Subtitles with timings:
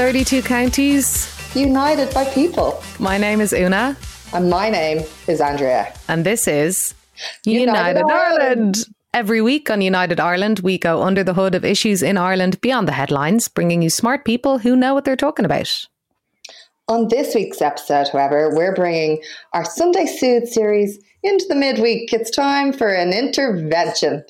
[0.00, 1.28] 32 counties.
[1.54, 2.82] United by people.
[2.98, 3.94] My name is Una.
[4.32, 5.92] And my name is Andrea.
[6.08, 6.94] And this is
[7.44, 8.40] United, United Ireland.
[8.40, 8.76] Ireland.
[9.12, 12.88] Every week on United Ireland, we go under the hood of issues in Ireland beyond
[12.88, 15.86] the headlines, bringing you smart people who know what they're talking about.
[16.88, 22.12] On this week's episode, however, we're bringing our Sunday Soothe series into the midweek.
[22.12, 24.24] It's time for an intervention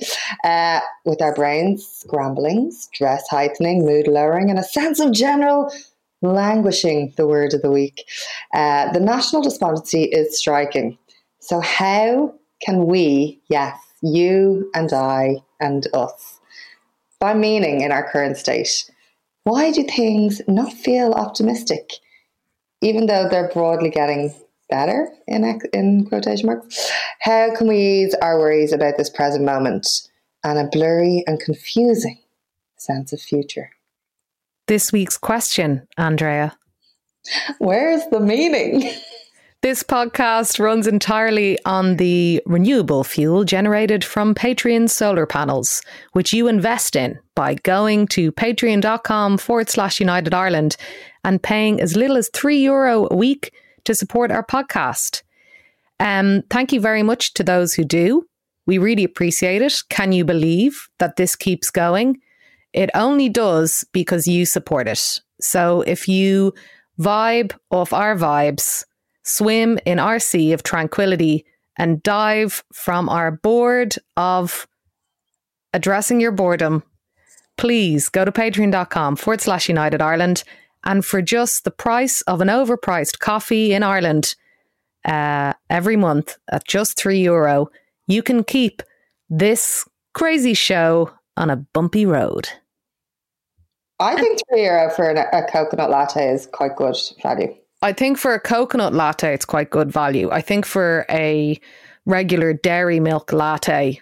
[0.45, 5.73] uh, with our brains scrambling, stress heightening, mood lowering, and a sense of general
[6.23, 8.05] languishing, the word of the week.
[8.53, 10.98] Uh, the national despondency is striking.
[11.41, 16.41] So, how can we, yes, you and I and us,
[17.19, 18.91] find meaning in our current state?
[19.45, 21.93] Why do things not feel optimistic?
[22.81, 24.34] even though they're broadly getting
[24.70, 29.86] better in in quotation marks, how can we ease our worries about this present moment
[30.45, 32.19] and a blurry and confusing
[32.77, 33.70] sense of future?
[34.67, 36.56] This week's question, Andrea.
[37.58, 38.91] Where's the meaning?
[39.62, 46.48] This podcast runs entirely on the renewable fuel generated from Patreon solar panels, which you
[46.48, 50.78] invest in by going to patreon.com forward slash United Ireland
[51.25, 53.52] and paying as little as three euro a week
[53.84, 55.23] to support our podcast.
[55.98, 58.25] Um, thank you very much to those who do.
[58.67, 59.75] We really appreciate it.
[59.89, 62.19] Can you believe that this keeps going?
[62.73, 65.20] It only does because you support it.
[65.41, 66.55] So if you
[66.98, 68.84] vibe off our vibes,
[69.25, 71.45] swim in our sea of tranquility,
[71.77, 74.69] and dive from our board of
[75.73, 76.83] addressing your boredom,
[77.56, 80.45] please go to patreon.com forward slash United Ireland.
[80.84, 84.34] And for just the price of an overpriced coffee in Ireland
[85.05, 87.70] uh, every month at just three euro,
[88.06, 88.83] you can keep
[89.29, 92.48] this crazy show on a bumpy road.
[93.98, 97.55] I think three euro for a, a coconut latte is quite good value.
[97.83, 100.30] I think for a coconut latte, it's quite good value.
[100.30, 101.58] I think for a
[102.05, 104.01] regular dairy milk latte,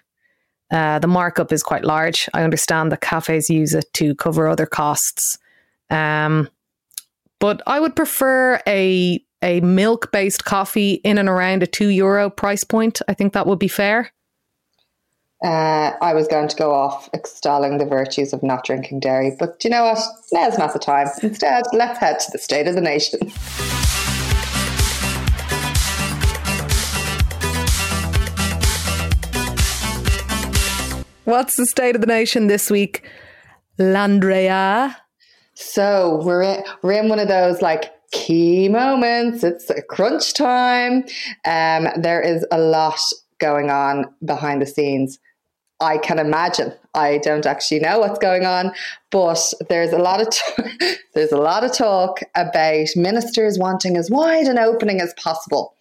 [0.71, 2.29] uh, the markup is quite large.
[2.33, 5.37] I understand that cafes use it to cover other costs.
[5.89, 6.49] Um,
[7.39, 12.29] but I would prefer a a milk based coffee in and around a two euro
[12.29, 13.01] price point.
[13.07, 14.11] I think that would be fair.
[15.41, 19.63] Uh, I was going to go off extolling the virtues of not drinking dairy, but
[19.63, 19.99] you know what?
[20.33, 21.07] Now's not the time.
[21.23, 23.21] Instead, let's head to the state of the nation.
[31.23, 33.07] What's the state of the nation this week,
[33.77, 34.95] Landrea?
[35.61, 39.43] So we're in, we're in one of those like key moments.
[39.43, 41.03] It's crunch time.
[41.45, 42.99] Um, there is a lot
[43.39, 45.19] going on behind the scenes.
[45.81, 46.73] I can imagine.
[46.93, 48.71] I don't actually know what's going on,
[49.11, 54.09] but there's a lot of t- there's a lot of talk about ministers wanting as
[54.09, 55.75] wide an opening as possible,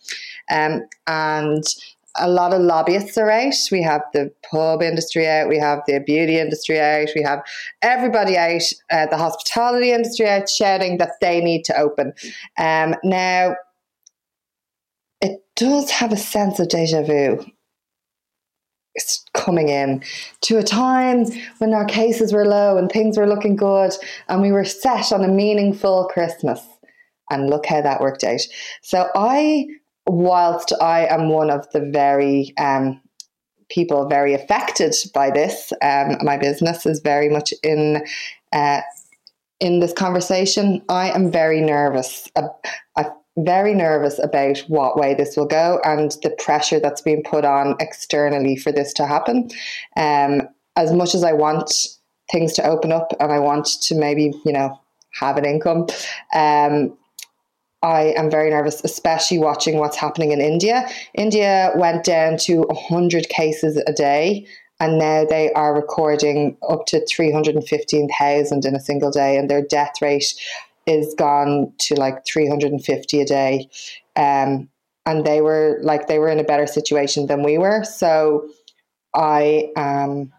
[0.50, 1.64] um, and
[2.18, 3.54] a lot of lobbyists are out.
[3.70, 7.42] We have the pub industry out, we have the beauty industry out, we have
[7.82, 12.12] everybody out, uh, the hospitality industry out, shouting that they need to open.
[12.58, 13.56] Um, now,
[15.20, 17.44] it does have a sense of deja vu
[18.94, 20.02] It's coming in
[20.42, 21.26] to a time
[21.58, 23.92] when our cases were low and things were looking good
[24.28, 26.60] and we were set on a meaningful Christmas.
[27.30, 28.40] And look how that worked out.
[28.82, 29.66] So I,
[30.08, 33.00] whilst I am one of the very um,
[33.68, 38.04] people very affected by this, um, my business is very much in.
[38.52, 38.80] Uh,
[39.60, 42.28] in this conversation, I am very nervous.
[42.36, 42.42] I,
[42.96, 47.44] I very nervous about what way this will go and the pressure that's being put
[47.44, 49.50] on externally for this to happen.
[49.96, 50.42] Um,
[50.76, 51.72] as much as I want
[52.30, 54.78] things to open up and I want to maybe, you know,
[55.18, 55.86] have an income,
[56.34, 56.96] um,
[57.82, 60.88] I am very nervous, especially watching what's happening in India.
[61.14, 64.46] India went down to 100 cases a day
[64.80, 70.00] and now they are recording up to 315,000 in a single day, and their death
[70.00, 70.34] rate
[70.86, 73.68] is gone to like 350 a day.
[74.14, 74.68] Um,
[75.04, 77.82] and they were like, they were in a better situation than we were.
[77.82, 78.48] So
[79.14, 80.32] I am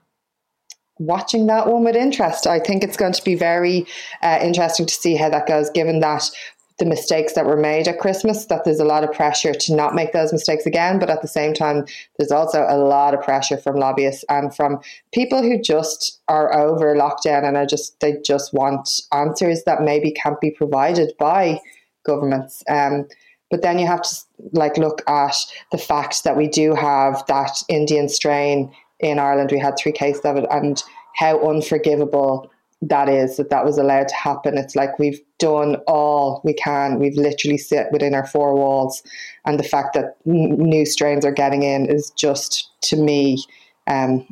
[1.00, 2.48] watching that one with interest.
[2.48, 3.86] I think it's going to be very
[4.22, 6.30] uh, interesting to see how that goes, given that
[6.80, 9.94] the mistakes that were made at Christmas, that there's a lot of pressure to not
[9.94, 10.98] make those mistakes again.
[10.98, 11.86] But at the same time,
[12.18, 14.80] there's also a lot of pressure from lobbyists and from
[15.14, 20.12] people who just are over lockdown and are just they just want answers that maybe
[20.12, 21.60] can't be provided by
[22.06, 22.64] governments.
[22.70, 23.08] Um,
[23.52, 24.16] but then you have to
[24.54, 25.36] like look at
[25.72, 29.52] the fact that we do have that Indian strain in Ireland.
[29.52, 30.82] We had three cases of it, and
[31.16, 32.50] how unforgivable
[32.82, 34.58] that is that that was allowed to happen.
[34.58, 37.00] It's like we've done all we can.
[37.00, 39.04] We've literally sit within our four walls,
[39.46, 43.44] and the fact that n- new strains are getting in is just to me
[43.88, 44.26] um,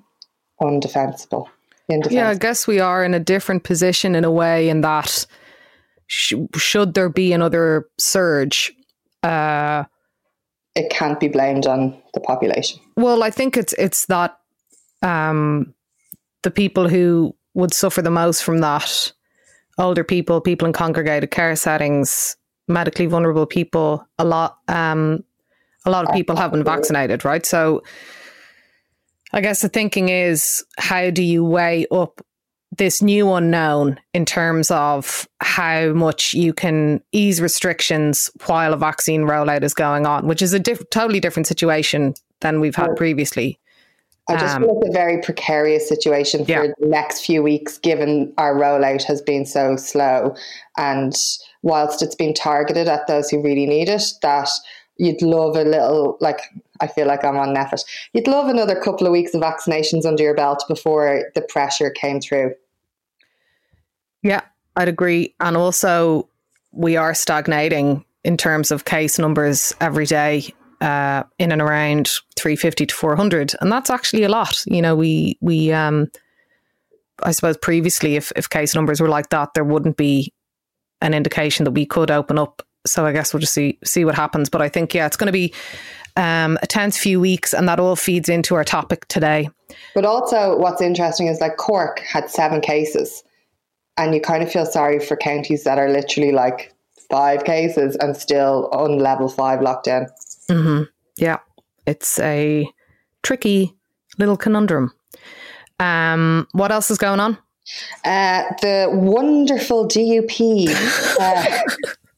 [0.62, 1.48] undefensible.
[2.10, 5.26] Yeah, I guess we are in a different position in a way in that
[6.08, 8.74] sh- should there be another surge,
[9.24, 9.84] uh,
[10.76, 12.80] it can't be blamed on the population.
[12.96, 14.38] Well, I think it's it's that
[15.02, 15.74] um,
[16.44, 19.12] the people who would suffer the most from that
[19.80, 22.38] older people, people in congregated care settings,
[22.68, 25.24] medically vulnerable people, a lot um,
[25.86, 27.46] a lot of people have been vaccinated, right?
[27.46, 27.82] So
[29.34, 32.22] I guess the thinking is how do you weigh up
[32.78, 39.22] this new unknown in terms of how much you can ease restrictions while a vaccine
[39.22, 43.60] rollout is going on, which is a diff- totally different situation than we've had previously.
[44.30, 46.68] I just um, feel it's a very precarious situation for yeah.
[46.80, 50.36] the next few weeks, given our rollout has been so slow.
[50.78, 51.14] And
[51.62, 54.50] whilst it's been targeted at those who really need it, that
[54.98, 56.42] you'd love a little, like,
[56.82, 57.86] I feel like I'm on Netflix.
[58.14, 62.20] You'd love another couple of weeks of vaccinations under your belt before the pressure came
[62.20, 62.54] through.
[64.24, 64.42] Yeah,
[64.76, 65.36] I'd agree.
[65.40, 66.28] And also,
[66.72, 72.86] we are stagnating in terms of case numbers every day uh, in and around 350
[72.86, 74.64] to 400 and that's actually a lot.
[74.66, 76.08] You know we we um
[77.24, 80.32] i suppose previously if, if case numbers were like that there wouldn't be
[81.02, 82.62] an indication that we could open up.
[82.86, 84.50] So i guess we'll just see see what happens.
[84.50, 85.54] But i think yeah it's going to be
[86.16, 89.50] um, a tense few weeks and that all feeds into our topic today.
[89.94, 93.24] But also what's interesting is like cork had seven cases
[93.98, 96.74] and you kind of feel sorry for counties that are literally like
[97.10, 100.08] five cases and still on level five lockdown
[100.50, 100.84] Mm-hmm.
[101.18, 101.40] Yeah,
[101.86, 102.70] it's a
[103.24, 103.74] tricky
[104.18, 104.94] little conundrum.
[105.80, 107.38] Um, what else is going on?
[108.06, 110.70] Uh, the wonderful DUP
[111.20, 111.60] uh,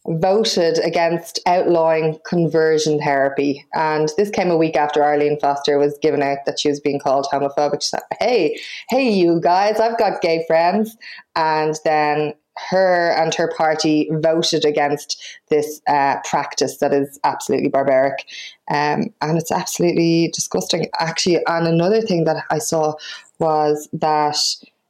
[0.19, 3.65] voted against outlawing conversion therapy.
[3.73, 6.99] And this came a week after Arlene Foster was given out that she was being
[6.99, 7.81] called homophobic.
[7.81, 8.59] She said, Hey,
[8.89, 10.95] hey, you guys, I've got gay friends.
[11.35, 12.33] And then
[12.69, 18.25] her and her party voted against this uh, practice that is absolutely barbaric.
[18.69, 20.87] Um, and it's absolutely disgusting.
[20.99, 22.95] Actually, and another thing that I saw
[23.39, 24.37] was that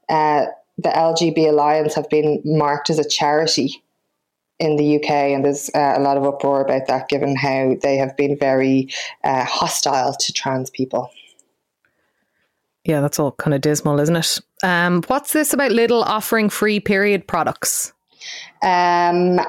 [0.10, 3.84] uh, the LGB Alliance have been marked as a charity
[4.60, 7.96] in the UK, and there's uh, a lot of uproar about that, given how they
[7.96, 8.90] have been very
[9.24, 11.12] uh, hostile to trans people.
[12.90, 14.40] Yeah, that's all kind of dismal, isn't it?
[14.64, 17.94] Um, what's this about Lidl offering free period products?
[18.64, 19.40] Um,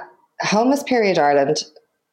[0.42, 1.64] Homeless Period Ireland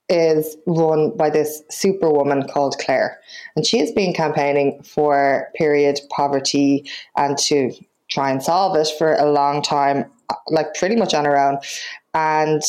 [0.08, 3.20] is run by this superwoman called Claire,
[3.58, 7.74] and she has been campaigning for period poverty and to
[8.10, 10.10] try and solve it for a long time,
[10.48, 11.58] like pretty much on her own.
[12.14, 12.64] And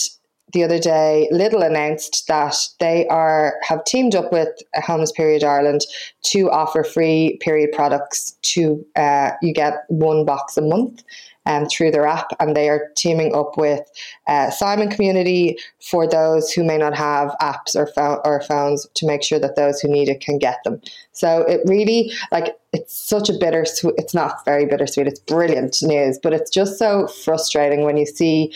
[0.52, 5.82] the other day, Lidl announced that they are have teamed up with Homeless Period Ireland
[6.24, 8.36] to offer free period products.
[8.42, 11.02] To uh, you get one box a month
[11.48, 13.80] um, through their app, and they are teaming up with
[14.26, 19.06] uh, Simon Community for those who may not have apps or, phone, or phones to
[19.06, 20.80] make sure that those who need it can get them.
[21.12, 23.94] So it really like it's such a bittersweet.
[23.96, 25.06] It's not very bittersweet.
[25.06, 28.52] It's brilliant news, but it's just so frustrating when you see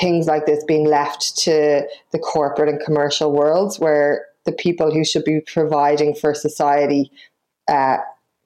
[0.00, 5.04] things like this being left to the corporate and commercial worlds where the people who
[5.04, 7.12] should be providing for society
[7.68, 7.98] uh,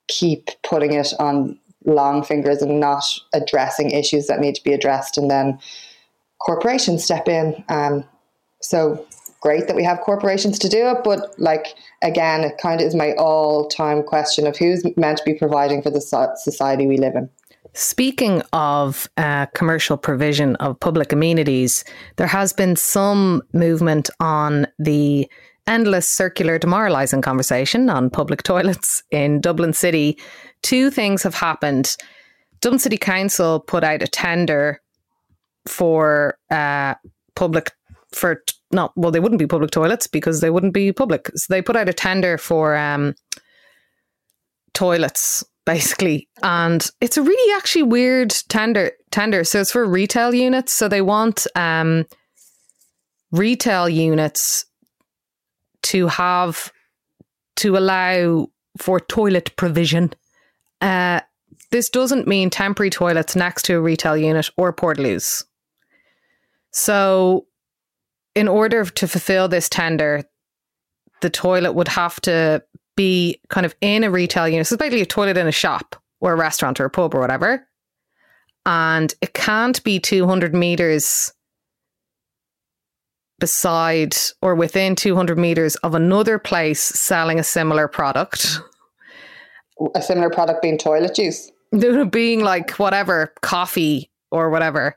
[0.09, 5.17] keep putting it on long fingers and not addressing issues that need to be addressed
[5.17, 5.59] and then
[6.41, 7.63] corporations step in.
[7.69, 8.05] Um,
[8.61, 9.07] so
[9.41, 12.95] great that we have corporations to do it but like again it kind of is
[12.95, 17.29] my all-time question of who's meant to be providing for the society we live in
[17.75, 21.85] Speaking of uh, commercial provision of public amenities,
[22.16, 25.28] there has been some movement on the
[25.66, 30.16] endless circular demoralising conversation on public toilets in Dublin City.
[30.62, 31.97] Two things have happened.
[32.61, 34.81] Dublin City Council put out a tender
[35.66, 36.95] for uh,
[37.35, 37.73] public
[38.12, 41.28] for not well they wouldn't be public toilets because they wouldn't be public.
[41.35, 43.14] So they put out a tender for um,
[44.75, 46.28] toilets basically.
[46.42, 49.44] And it's a really actually weird tender tender.
[49.44, 50.73] So it's for retail units.
[50.73, 52.06] So they want um,
[53.30, 54.66] retail units
[55.85, 56.73] to have
[57.56, 60.12] to allow for toilet provision.
[60.80, 61.21] Uh,
[61.71, 65.44] this doesn't mean temporary toilets next to a retail unit or portaloos.
[66.71, 67.47] So,
[68.35, 70.25] in order to fulfill this tender,
[71.21, 72.62] the toilet would have to
[72.97, 74.67] be kind of in a retail unit.
[74.67, 77.21] So it's basically a toilet in a shop or a restaurant or a pub or
[77.21, 77.67] whatever.
[78.67, 81.33] and it can't be 200 meters
[83.39, 88.61] beside or within 200 meters of another place selling a similar product.
[89.95, 91.51] A similar product being toilet juice.
[92.11, 94.97] being like whatever, coffee or whatever.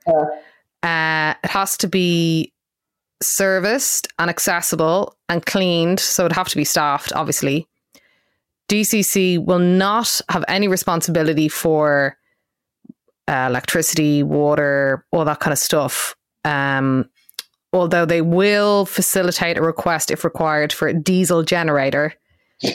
[0.83, 2.53] Uh, it has to be
[3.21, 5.99] serviced and accessible and cleaned.
[5.99, 7.67] So it'd have to be staffed, obviously.
[8.69, 12.17] DCC will not have any responsibility for
[13.27, 16.15] uh, electricity, water, all that kind of stuff.
[16.43, 17.09] Um,
[17.73, 22.13] although they will facilitate a request if required for a diesel generator.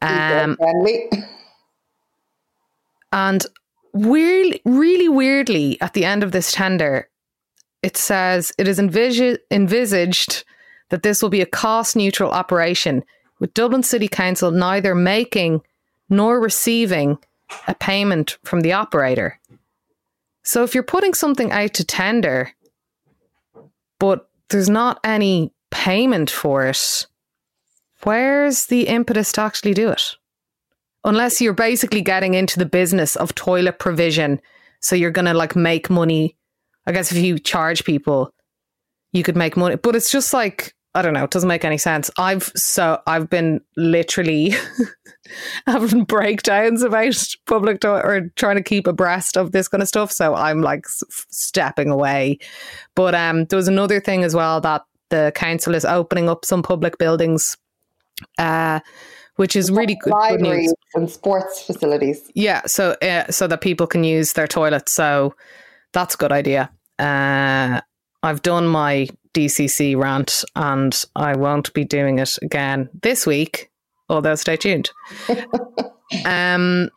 [0.00, 0.56] Um,
[3.12, 3.44] and
[3.92, 7.08] weirdly, really weirdly, at the end of this tender,
[7.82, 10.44] it says it is envis- envisaged
[10.90, 13.02] that this will be a cost neutral operation,
[13.38, 15.62] with Dublin City Council neither making
[16.08, 17.18] nor receiving
[17.66, 19.38] a payment from the operator.
[20.42, 22.52] So if you're putting something out to tender,
[23.98, 27.06] but there's not any payment for it,
[28.02, 30.16] where's the impetus to actually do it?
[31.04, 34.40] Unless you're basically getting into the business of toilet provision.
[34.80, 36.36] So you're going to like make money.
[36.86, 38.32] I guess if you charge people,
[39.12, 39.76] you could make money.
[39.76, 42.10] But it's just like, I don't know, it doesn't make any sense.
[42.18, 44.52] I've so I've been literally
[45.66, 50.10] having breakdowns about public to- or trying to keep abreast of this kind of stuff.
[50.10, 52.38] So I'm like s- stepping away.
[52.96, 56.64] But um, there was another thing as well that the council is opening up some
[56.64, 57.56] public buildings,
[58.36, 58.80] uh,
[59.36, 60.48] which is really good, good news.
[60.48, 62.28] Libraries and sports facilities.
[62.34, 64.92] Yeah, so uh, so that people can use their toilets.
[64.96, 65.36] So
[65.92, 66.72] that's a good idea.
[66.98, 67.82] Uh,
[68.20, 73.70] I've done my DCC rant, and I won't be doing it again this week.
[74.08, 74.90] Although stay tuned.
[76.24, 76.90] um,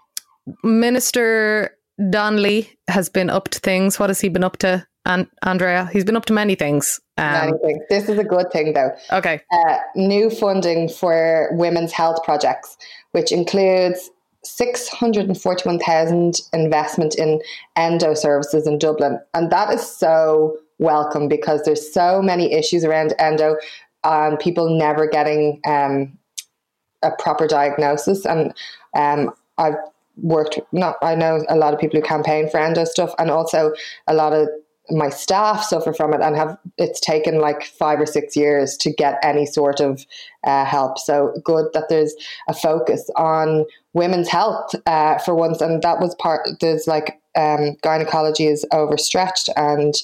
[0.64, 1.78] Minister
[2.10, 4.00] Donnelly has been up to things.
[4.00, 5.90] What has he been up to, and Andrea?
[5.92, 7.00] He's been up to many things.
[7.18, 7.54] Um.
[7.90, 8.92] This is a good thing, though.
[9.12, 12.78] okay, Uh, new funding for women's health projects,
[13.12, 14.10] which includes
[14.44, 17.42] 641,000 investment in
[17.76, 19.20] endo services in Dublin.
[19.34, 23.56] And that is so welcome because there's so many issues around endo
[24.04, 26.18] and people never getting um,
[27.04, 28.26] a proper diagnosis.
[28.26, 28.54] And
[28.96, 29.76] um, I've
[30.18, 33.74] worked, not, I know a lot of people who campaign for endo stuff and also
[34.08, 34.50] a lot of
[34.90, 38.92] my staff suffer from it and have it's taken like five or six years to
[38.92, 40.06] get any sort of
[40.44, 42.14] uh, help so good that there's
[42.50, 47.76] a focus on women's health uh, for once and that was part there's like um,
[47.82, 49.96] gynecology is overstretched and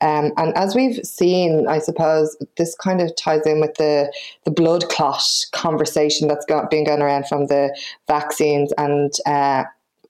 [0.00, 4.12] um, and as we've seen I suppose this kind of ties in with the
[4.44, 5.22] the blood clot
[5.52, 7.76] conversation that's got, been going around from the
[8.06, 9.64] vaccines and uh,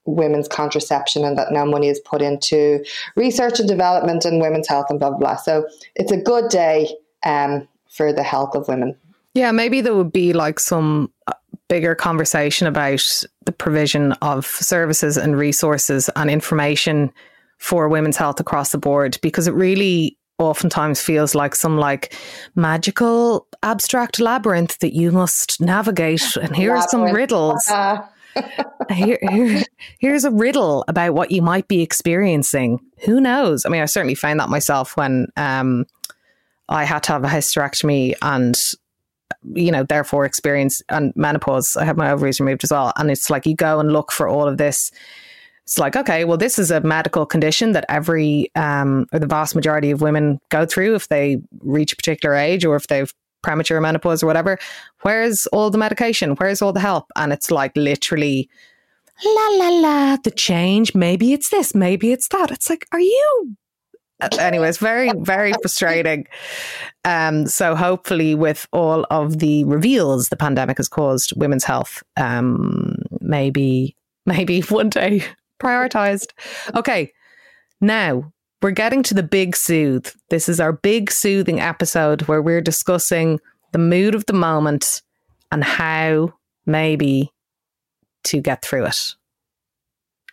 [0.07, 2.85] women's contraception and that now money is put into
[3.16, 5.37] research and development and women's health and blah blah blah.
[5.37, 6.88] So it's a good day
[7.25, 8.97] um, for the health of women.
[9.35, 11.33] yeah, maybe there would be like some uh,
[11.75, 13.02] bigger conversation about
[13.47, 17.12] the provision of services and resources and information
[17.59, 22.14] for women's health across the board because it really oftentimes feels like some like
[22.54, 27.69] magical abstract labyrinth that you must navigate and here are some riddles
[28.93, 29.64] here, here,
[29.99, 32.78] here's a riddle about what you might be experiencing.
[33.04, 33.66] Who knows?
[33.66, 35.87] I mean, I certainly found that myself when um,
[36.69, 38.54] I had to have a hysterectomy and,
[39.55, 41.76] you know, therefore experience and menopause.
[41.76, 42.93] I had my ovaries removed as well.
[42.97, 44.91] And it's like you go and look for all of this.
[45.64, 49.55] It's like, okay, well, this is a medical condition that every um, or the vast
[49.55, 53.12] majority of women go through if they reach a particular age or if they've
[53.45, 54.59] premature menopause or whatever.
[55.03, 56.33] Where's all the medication?
[56.33, 57.07] Where's all the help?
[57.14, 58.49] And it's like literally,
[59.25, 60.95] la la la, the change.
[60.95, 62.50] Maybe it's this, maybe it's that.
[62.50, 63.57] It's like, are you?
[64.33, 66.26] Anyways, very, very frustrating.
[67.04, 72.97] Um, so hopefully, with all of the reveals the pandemic has caused women's health, um,
[73.21, 75.25] maybe, maybe one day
[75.61, 76.28] prioritized.
[76.75, 77.12] Okay,
[77.81, 80.09] now we're getting to the big soothe.
[80.31, 83.38] This is our big soothing episode where we're discussing
[83.73, 85.02] the mood of the moment
[85.52, 86.33] and how
[86.66, 87.31] maybe
[88.25, 89.14] to get through it.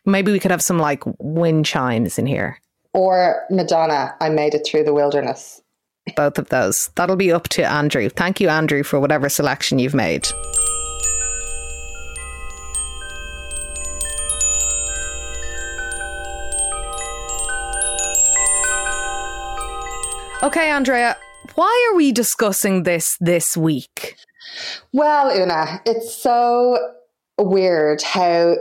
[0.05, 2.57] Maybe we could have some like wind chimes in here.
[2.93, 5.62] Or Madonna, I made it through the wilderness.
[6.15, 6.89] Both of those.
[6.95, 8.10] That'll be up to Andrew.
[8.10, 10.27] Thank you, Andrew, for whatever selection you've made.
[20.43, 21.17] Okay, Andrea,
[21.53, 24.15] why are we discussing this this week?
[24.91, 26.93] Well, Una, it's so
[27.38, 28.55] weird how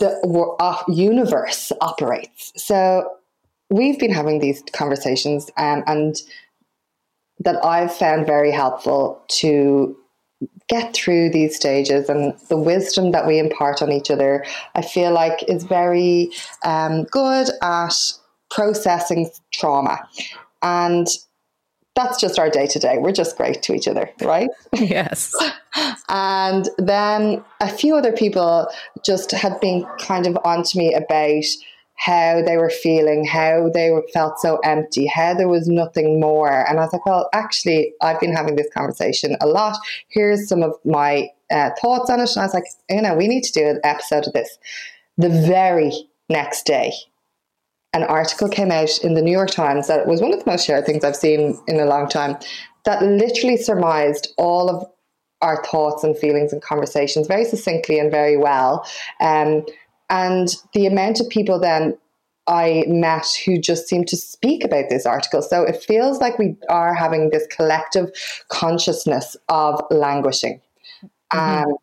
[0.00, 2.52] the uh, universe operates.
[2.56, 3.08] So
[3.72, 6.16] we've been having these conversations, um, and
[7.40, 9.96] that I've found very helpful to
[10.68, 15.12] get through these stages and the wisdom that we impart on each other, I feel
[15.12, 16.30] like is very
[16.64, 17.94] um, good at
[18.50, 20.08] processing trauma.
[20.62, 21.06] And
[21.94, 22.98] that's just our day to day.
[22.98, 24.48] We're just great to each other, right?
[24.74, 25.34] Yes.
[26.08, 28.68] and then a few other people
[29.04, 31.44] just had been kind of onto me about
[32.04, 36.68] how they were feeling, how they were, felt so empty, how there was nothing more.
[36.68, 39.78] And I was like, well, actually, I've been having this conversation a lot.
[40.08, 42.30] Here's some of my uh, thoughts on it.
[42.30, 44.58] And I was like, you know, we need to do an episode of this.
[45.16, 45.92] The very
[46.28, 46.92] next day,
[47.92, 50.66] an article came out in the New York Times that was one of the most
[50.66, 52.36] shared things I've seen in a long time
[52.84, 54.84] that literally surmised all of
[55.40, 58.86] our thoughts and feelings and conversations very succinctly and very well.
[59.20, 59.66] Um,
[60.12, 61.96] and the amount of people then
[62.46, 65.42] I met who just seemed to speak about this article.
[65.42, 68.10] So it feels like we are having this collective
[68.48, 70.60] consciousness of languishing.
[71.32, 71.70] Mm-hmm.
[71.70, 71.76] Um,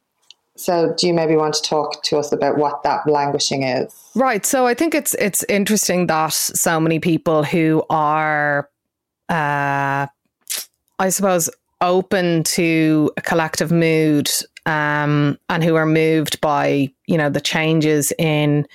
[0.55, 3.95] so do you maybe want to talk to us about what that languishing is?
[4.13, 4.45] Right.
[4.45, 8.69] So I think it's it's interesting that so many people who are
[9.29, 10.07] uh
[10.99, 11.49] I suppose
[11.81, 14.29] open to a collective mood
[14.69, 18.67] um, and who are moved by you know the changes in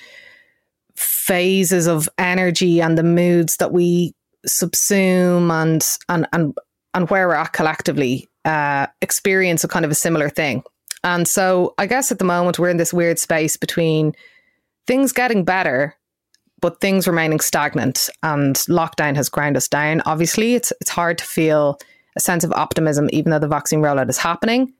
[0.96, 4.12] phases of energy and the moods that we
[4.46, 6.54] subsume and and and
[6.92, 10.62] and where we're at collectively uh, experience a kind of a similar thing.
[11.02, 14.12] And so I guess at the moment we're in this weird space between
[14.86, 15.96] things getting better
[16.60, 20.00] but things remaining stagnant and lockdown has ground us down.
[20.06, 21.78] Obviously, it's it's hard to feel
[22.16, 24.72] a sense of optimism even though the vaccine rollout is happening.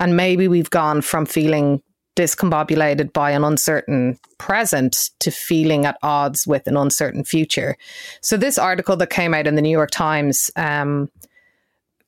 [0.00, 1.82] And maybe we've gone from feeling
[2.18, 7.76] discombobulated by an uncertain present to feeling at odds with an uncertain future.
[8.22, 11.08] So, this article that came out in the New York Times um,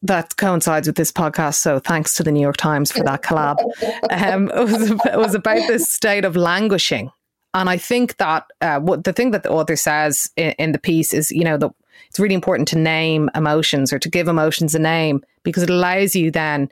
[0.02, 1.56] that coincides with this podcast.
[1.56, 3.58] So, thanks to the New York Times for that collab.
[4.10, 7.12] Um, it, was, it was about this state of languishing.
[7.54, 10.78] And I think that uh, what the thing that the author says in, in the
[10.78, 11.70] piece is, you know, that
[12.08, 16.14] it's really important to name emotions or to give emotions a name because it allows
[16.14, 16.68] you then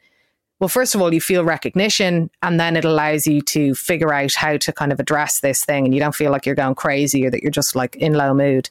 [0.61, 4.35] well, first of all, you feel recognition, and then it allows you to figure out
[4.35, 7.25] how to kind of address this thing, and you don't feel like you're going crazy
[7.25, 8.69] or that you're just like in low mood.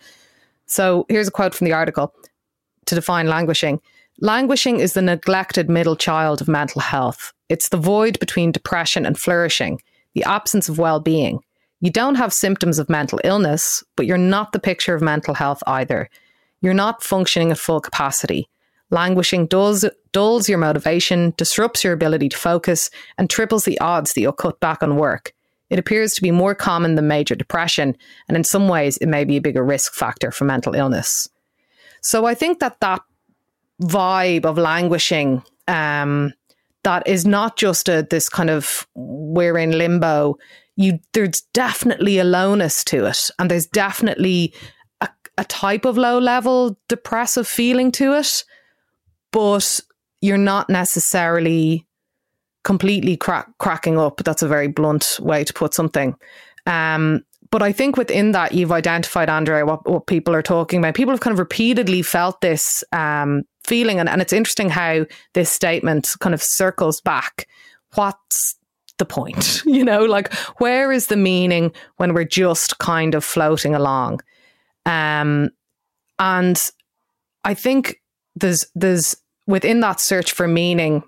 [0.65, 2.13] So here's a quote from the article
[2.87, 3.79] to define languishing.
[4.19, 7.31] Languishing is the neglected middle child of mental health.
[7.47, 9.81] It's the void between depression and flourishing,
[10.13, 11.39] the absence of well being.
[11.79, 15.61] You don't have symptoms of mental illness, but you're not the picture of mental health
[15.67, 16.09] either.
[16.61, 18.49] You're not functioning at full capacity.
[18.89, 24.21] Languishing dulls, dulls your motivation, disrupts your ability to focus, and triples the odds that
[24.21, 25.33] you'll cut back on work.
[25.69, 27.97] It appears to be more common than major depression,
[28.27, 31.27] and in some ways, it may be a bigger risk factor for mental illness.
[32.01, 33.01] So I think that that
[33.81, 36.33] vibe of languishing, um,
[36.83, 40.37] that is not just a this kind of we're in limbo.
[40.77, 44.53] You there's definitely a lowness to it, and there's definitely
[45.01, 48.45] a, a type of low level depressive feeling to it
[49.31, 49.79] but
[50.21, 51.85] you're not necessarily
[52.63, 54.21] completely crack, cracking up.
[54.23, 56.15] That's a very blunt way to put something.
[56.65, 60.95] Um, but I think within that, you've identified, Andrea, what, what people are talking about.
[60.95, 63.99] People have kind of repeatedly felt this um, feeling.
[63.99, 67.47] And, and it's interesting how this statement kind of circles back.
[67.95, 68.57] What's
[68.97, 69.63] the point?
[69.65, 74.21] You know, like where is the meaning when we're just kind of floating along?
[74.85, 75.51] Um,
[76.19, 76.59] and
[77.43, 78.01] I think
[78.39, 81.03] there's there's within that search for meaning,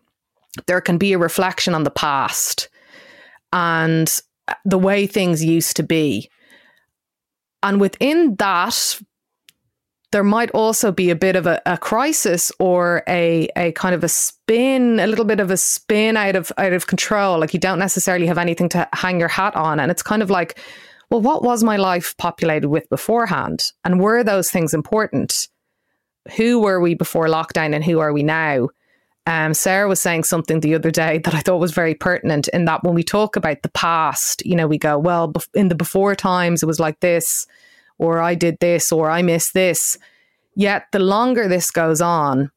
[0.66, 2.70] there can be a reflection on the past
[3.54, 4.20] and
[4.66, 6.30] the way things used to be.
[7.62, 9.00] And within that,
[10.12, 14.04] there might also be a bit of a, a, crisis or a a kind of
[14.04, 17.38] a spin, a little bit of a spin out of out of control.
[17.38, 19.80] Like you don't necessarily have anything to hang your hat on.
[19.80, 20.60] And it's kind of like,
[21.12, 23.62] well, what was my life populated with beforehand?
[23.84, 25.48] And were those things important?
[26.30, 28.70] Who were we before lockdown and who are we now?
[29.26, 32.66] Um, Sarah was saying something the other day that I thought was very pertinent in
[32.66, 36.16] that when we talk about the past, you know, we go, well, in the before
[36.16, 37.46] times, it was like this,
[38.00, 39.98] or I did this, or I missed this.
[40.56, 42.50] Yet the longer this goes on,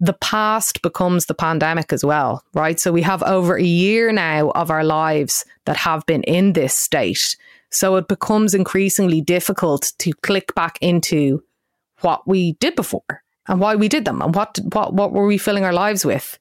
[0.00, 2.78] the past becomes the pandemic as well, right?
[2.78, 6.76] So we have over a year now of our lives that have been in this
[6.76, 7.36] state.
[7.70, 11.42] So it becomes increasingly difficult to click back into
[12.02, 15.38] what we did before and why we did them and what what what were we
[15.38, 16.38] filling our lives with.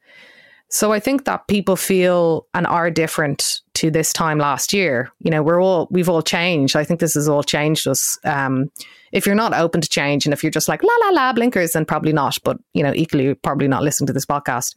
[0.70, 5.12] So I think that people feel and are different to this time last year.
[5.20, 6.78] You know, we're all we've all changed.
[6.78, 8.18] I think this has all changed us.
[8.24, 8.72] Um,
[9.12, 11.74] if you're not open to change, and if you're just like la la la blinkers,
[11.74, 12.38] then probably not.
[12.46, 14.76] But you know, equally probably not listening to this podcast.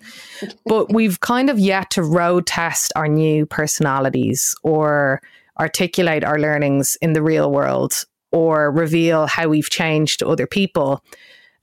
[0.67, 5.21] but we've kind of yet to road test our new personalities or
[5.61, 7.95] articulate our learnings in the real world
[8.35, 11.03] or reveal how we've changed to other people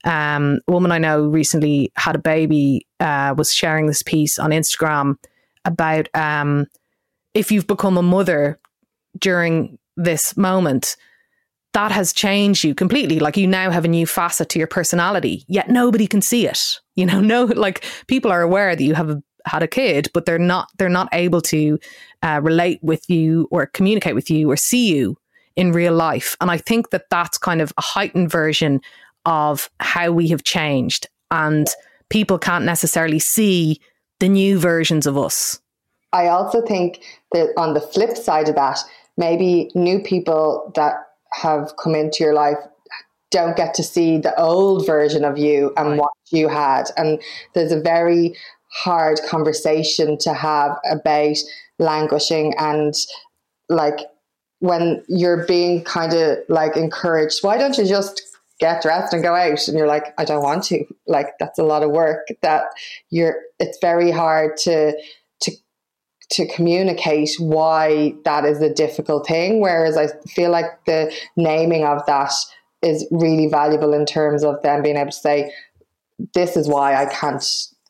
[0.04, 4.50] um, a woman I know recently had a baby, uh, was sharing this piece on
[4.50, 5.16] Instagram
[5.64, 6.66] about um,
[7.34, 8.58] if you've become a mother
[9.18, 10.96] during this moment,
[11.72, 13.18] that has changed you completely.
[13.18, 16.60] Like you now have a new facet to your personality, yet nobody can see it.
[16.96, 20.26] You know, no, like people are aware that you have a, had a kid, but
[20.26, 21.78] they're not they're not able to
[22.22, 25.16] uh, relate with you or communicate with you or see you
[25.56, 26.36] in real life.
[26.40, 28.80] And I think that that's kind of a heightened version
[29.24, 31.68] of how we have changed and
[32.08, 33.80] people can't necessarily see
[34.20, 35.60] the new versions of us.
[36.12, 38.78] I also think that on the flip side of that,
[39.16, 40.94] maybe new people that
[41.32, 42.58] have come into your life
[43.30, 45.98] don't get to see the old version of you and right.
[46.00, 46.84] what you had.
[46.98, 47.20] And
[47.54, 48.36] there's a very
[48.72, 51.36] hard conversation to have about
[51.78, 52.94] languishing and
[53.70, 54.00] like
[54.62, 58.22] when you're being kind of like encouraged, why don't you just
[58.60, 59.66] get dressed and go out?
[59.66, 60.84] And you're like i don't want to.
[61.08, 62.66] Like that's a lot of work that
[63.10, 64.92] you're it's very hard to
[65.40, 65.52] to
[66.30, 72.06] to communicate why that is a difficult thing whereas i feel like the naming of
[72.06, 72.32] that
[72.82, 75.52] is really valuable in terms of them being able to say
[76.32, 77.44] this is why i can't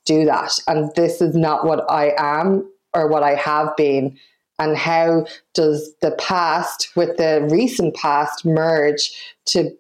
[0.07, 4.19] do that and this is not what i am or what i have been
[4.63, 9.11] and how does the past with the recent past merge
[9.47, 9.71] to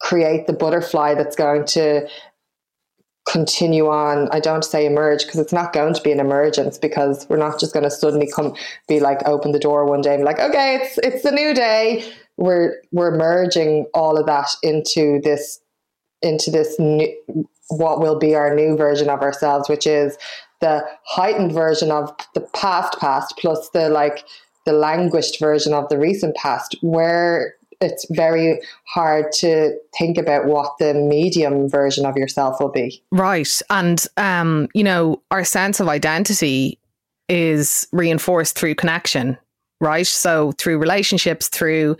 [0.00, 2.08] create the butterfly that's going to
[3.28, 4.28] continue on?
[4.32, 7.58] I don't say emerge because it's not going to be an emergence because we're not
[7.58, 8.54] just going to suddenly come
[8.86, 11.54] be like open the door one day and be like okay it's it's a new
[11.54, 12.04] day.
[12.36, 15.60] We're we're merging all of that into this
[16.22, 17.12] into this new
[17.68, 20.16] what will be our new version of ourselves which is
[20.60, 24.24] the heightened version of the past past plus the like
[24.66, 28.60] the languished version of the recent past where it's very
[28.92, 33.02] hard to think about what the medium version of yourself will be.
[33.12, 33.62] Right.
[33.70, 36.78] And, um, you know, our sense of identity
[37.28, 39.38] is reinforced through connection,
[39.80, 40.06] right?
[40.06, 41.96] So through relationships, through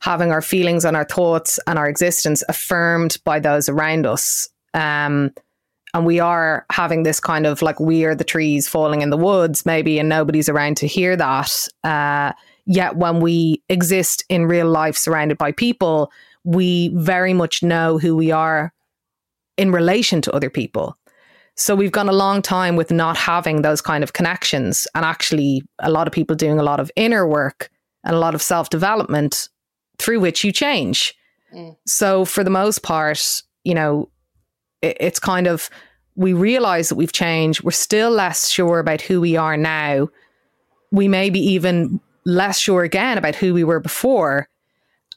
[0.00, 4.48] having our feelings and our thoughts and our existence affirmed by those around us.
[4.74, 5.32] Um,
[5.94, 9.16] and we are having this kind of like we are the trees falling in the
[9.16, 11.50] woods, maybe, and nobody's around to hear that.
[11.82, 12.32] Uh,
[12.66, 16.10] Yet when we exist in real life surrounded by people,
[16.44, 18.72] we very much know who we are
[19.56, 20.96] in relation to other people.
[21.56, 25.62] So we've gone a long time with not having those kind of connections and actually
[25.78, 27.70] a lot of people doing a lot of inner work
[28.02, 29.48] and a lot of self development
[29.98, 31.14] through which you change.
[31.54, 31.76] Mm.
[31.86, 34.08] So for the most part, you know,
[34.84, 35.70] it's kind of
[36.16, 37.62] we realize that we've changed.
[37.62, 40.08] We're still less sure about who we are now.
[40.92, 44.48] We may be even less sure again about who we were before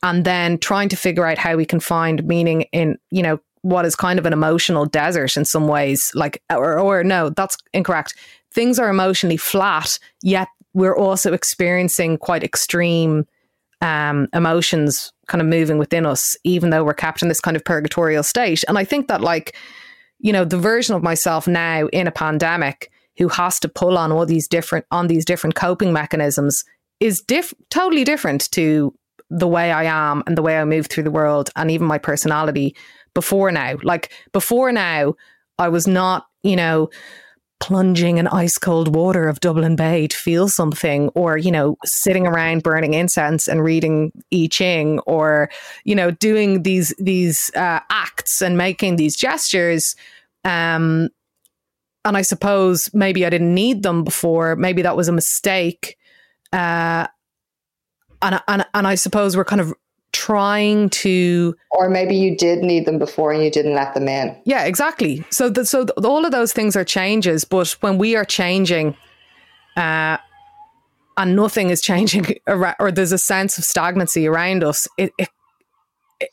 [0.03, 3.85] and then trying to figure out how we can find meaning in you know what
[3.85, 8.13] is kind of an emotional desert in some ways like or, or no that's incorrect
[8.51, 13.25] things are emotionally flat yet we're also experiencing quite extreme
[13.81, 17.63] um, emotions kind of moving within us even though we're kept in this kind of
[17.63, 19.55] purgatorial state and i think that like
[20.19, 24.11] you know the version of myself now in a pandemic who has to pull on
[24.11, 26.63] all these different on these different coping mechanisms
[26.99, 28.93] is diff- totally different to
[29.29, 31.97] the way I am and the way I move through the world and even my
[31.97, 32.75] personality
[33.13, 33.75] before now.
[33.83, 35.15] Like before now,
[35.59, 36.89] I was not, you know,
[37.59, 42.27] plunging in ice cold water of Dublin Bay to feel something, or, you know, sitting
[42.27, 45.49] around burning incense and reading I Ching, or,
[45.83, 49.95] you know, doing these these uh, acts and making these gestures.
[50.43, 51.09] Um,
[52.05, 54.55] and I suppose maybe I didn't need them before.
[54.55, 55.97] Maybe that was a mistake.
[56.53, 57.07] Uh,
[58.21, 59.73] and, and, and I suppose we're kind of
[60.17, 64.35] trying to or maybe you did need them before and you didn't let them in.
[64.45, 65.23] Yeah exactly.
[65.29, 68.95] So the, so the, all of those things are changes but when we are changing
[69.75, 70.17] uh
[71.17, 75.29] and nothing is changing or there's a sense of stagnancy around us it, it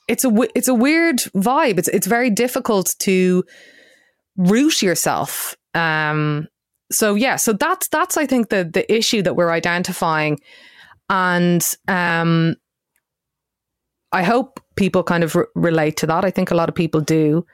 [0.09, 1.79] it's a it's a weird vibe.
[1.79, 3.45] It's it's very difficult to
[4.37, 6.49] root yourself um
[6.93, 10.39] so yeah, so that's that's I think the the issue that we're identifying,
[11.09, 12.57] and um,
[14.15, 16.25] I hope people kind of re- relate to that.
[16.25, 17.45] I think a lot of people do.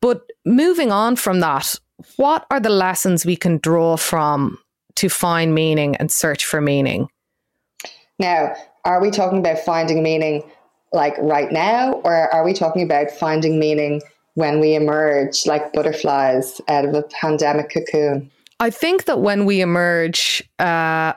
[0.00, 1.78] But moving on from that,
[2.16, 4.58] what are the lessons we can draw from
[4.96, 7.08] to find meaning and search for meaning?
[8.18, 8.54] Now,
[8.86, 10.42] are we talking about finding meaning
[10.92, 14.00] like right now, or are we talking about finding meaning
[14.34, 18.30] when we emerge like butterflies out of a pandemic cocoon?
[18.58, 21.12] I think that when we emerge, uh,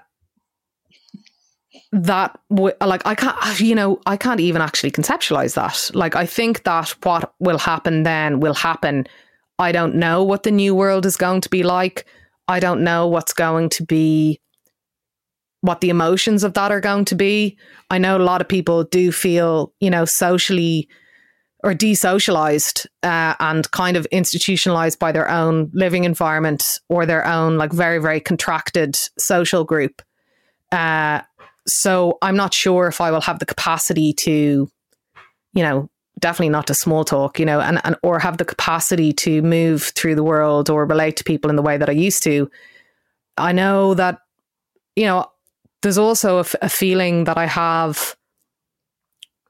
[1.94, 5.96] that like I can't, you know, I can't even actually conceptualize that.
[5.96, 9.06] Like I think that what will happen then will happen.
[9.60, 12.06] I don't know what the new world is going to be like.
[12.48, 14.42] I don't know what's going to be
[15.62, 17.58] what the emotions of that are going to be.
[17.90, 20.90] I know a lot of people do feel, you know, socially
[21.64, 27.58] or desocialized uh, and kind of institutionalized by their own living environment or their own
[27.58, 30.02] like very very contracted social group.
[30.74, 31.22] Uh,
[31.68, 34.70] so I'm not sure if I will have the capacity to,
[35.54, 39.14] you know, definitely not to small talk, you know, and, and or have the capacity
[39.14, 42.24] to move through the world or relate to people in the way that I used
[42.24, 42.50] to.
[43.38, 44.20] I know that,
[44.96, 45.26] you know,
[45.82, 48.16] there's also a, a feeling that I have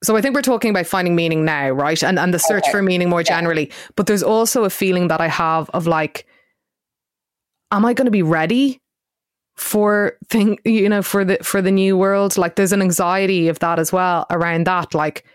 [0.03, 2.03] so I think we're talking about finding meaning now, right?
[2.03, 2.71] And and the search okay.
[2.71, 3.67] for meaning more generally.
[3.67, 3.75] Yeah.
[3.95, 6.25] But there's also a feeling that I have of like,
[7.71, 8.81] am I going to be ready
[9.55, 12.37] for thing, you know, for the for the new world?
[12.37, 14.93] Like, there's an anxiety of that as well around that.
[14.93, 15.25] Like,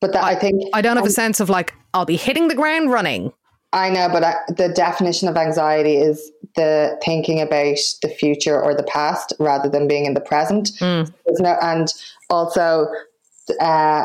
[0.00, 2.16] but that, I, I think I don't have um, a sense of like I'll be
[2.16, 3.32] hitting the ground running.
[3.74, 8.74] I know, but I, the definition of anxiety is the thinking about the future or
[8.74, 10.72] the past rather than being in the present.
[10.78, 11.12] Mm.
[11.38, 11.88] No, and
[12.28, 12.88] also
[13.60, 14.04] uh,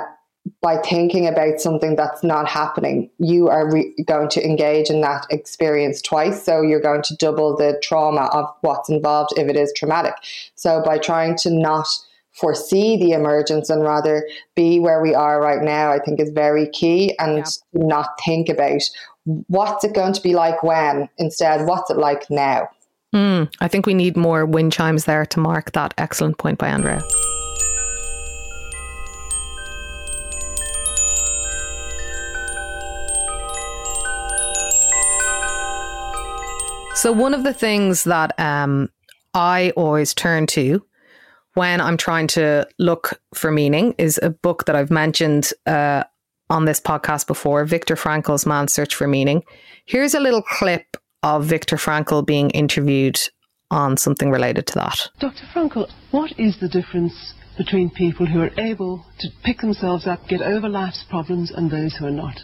[0.61, 5.27] by thinking about something that's not happening, you are re- going to engage in that
[5.29, 6.43] experience twice.
[6.43, 10.15] So you're going to double the trauma of what's involved if it is traumatic.
[10.55, 11.87] So by trying to not
[12.33, 16.69] foresee the emergence and rather be where we are right now, I think is very
[16.69, 17.43] key and yeah.
[17.73, 18.81] not think about
[19.25, 22.69] what's it going to be like when, instead, what's it like now.
[23.15, 26.69] Mm, I think we need more wind chimes there to mark that excellent point by
[26.69, 27.01] Andrea.
[36.97, 38.89] So, one of the things that um,
[39.31, 40.83] I always turn to
[41.53, 46.05] when I'm trying to look for meaning is a book that I've mentioned uh,
[46.49, 49.43] on this podcast before Viktor Frankl's Man's Search for Meaning.
[49.85, 53.19] Here's a little clip of Viktor Frankl being interviewed
[53.69, 55.09] on something related to that.
[55.19, 55.45] Dr.
[55.53, 60.41] Frankl, what is the difference between people who are able to pick themselves up, get
[60.41, 62.39] over life's problems, and those who are not?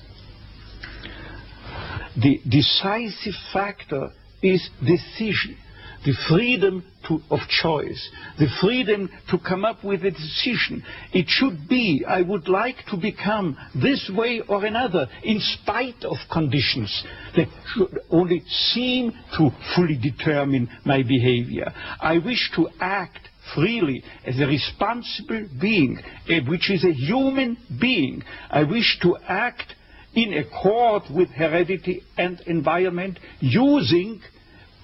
[2.15, 4.11] The decisive factor
[4.43, 5.57] is decision,
[6.05, 10.83] the freedom to, of choice, the freedom to come up with a decision.
[11.13, 16.17] It should be, I would like to become this way or another, in spite of
[16.31, 17.03] conditions
[17.35, 21.73] that should only seem to fully determine my behavior.
[21.99, 28.23] I wish to act freely as a responsible being, eh, which is a human being.
[28.49, 29.75] I wish to act
[30.15, 34.21] in accord with heredity and environment using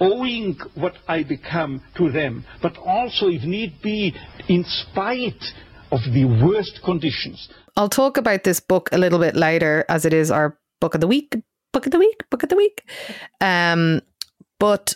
[0.01, 4.15] owing what I become to them, but also, if need be,
[4.47, 5.43] in spite
[5.91, 7.49] of the worst conditions.
[7.75, 11.01] I'll talk about this book a little bit later, as it is our book of
[11.01, 11.35] the week,
[11.73, 12.89] book of the week, book of the week.
[13.41, 14.01] Um,
[14.59, 14.95] but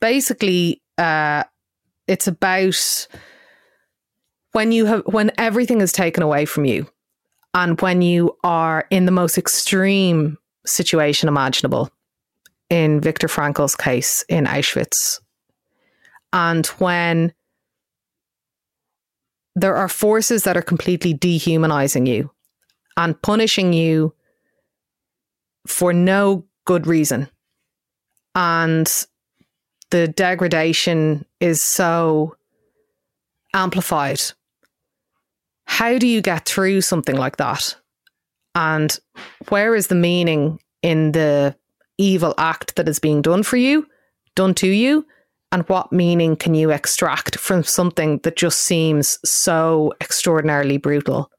[0.00, 1.44] basically, uh,
[2.06, 3.08] it's about
[4.52, 6.86] when you have when everything is taken away from you,
[7.56, 11.90] and when you are in the most extreme situation imaginable
[12.68, 15.20] in Viktor Frankl's case in Auschwitz.
[16.34, 17.32] And when
[19.54, 22.30] there are forces that are completely dehumanizing you
[22.98, 24.12] and punishing you
[25.66, 27.26] for no good reason.
[28.34, 28.86] And
[29.90, 32.36] the degradation is so
[33.54, 34.20] amplified.
[35.66, 37.76] How do you get through something like that?
[38.54, 38.98] And
[39.48, 41.54] where is the meaning in the
[41.98, 43.86] evil act that is being done for you,
[44.34, 45.04] done to you,
[45.52, 51.30] and what meaning can you extract from something that just seems so extraordinarily brutal?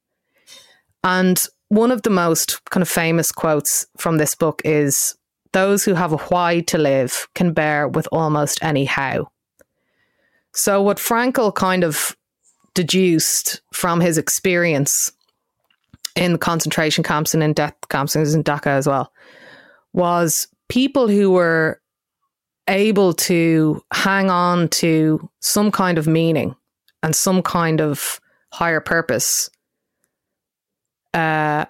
[1.03, 5.15] And one of the most kind of famous quotes from this book is
[5.51, 9.27] those who have a why to live can bear with almost any how.
[10.53, 12.15] So, what Frankl kind of
[12.77, 15.11] deduced from his experience
[16.15, 19.11] in the concentration camps and in death camps, and in Dachau as well,
[19.93, 21.81] was people who were
[22.67, 26.55] able to hang on to some kind of meaning
[27.01, 28.19] and some kind of
[28.53, 29.49] higher purpose
[31.15, 31.65] uh,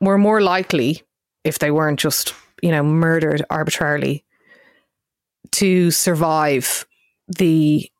[0.00, 1.02] were more likely,
[1.42, 4.24] if they weren't just you know, murdered arbitrarily
[5.52, 6.86] to survive
[7.26, 7.90] the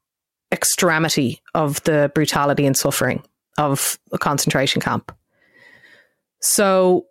[0.53, 3.23] extremity of the brutality and suffering
[3.59, 5.13] of a concentration camp.
[6.41, 7.07] So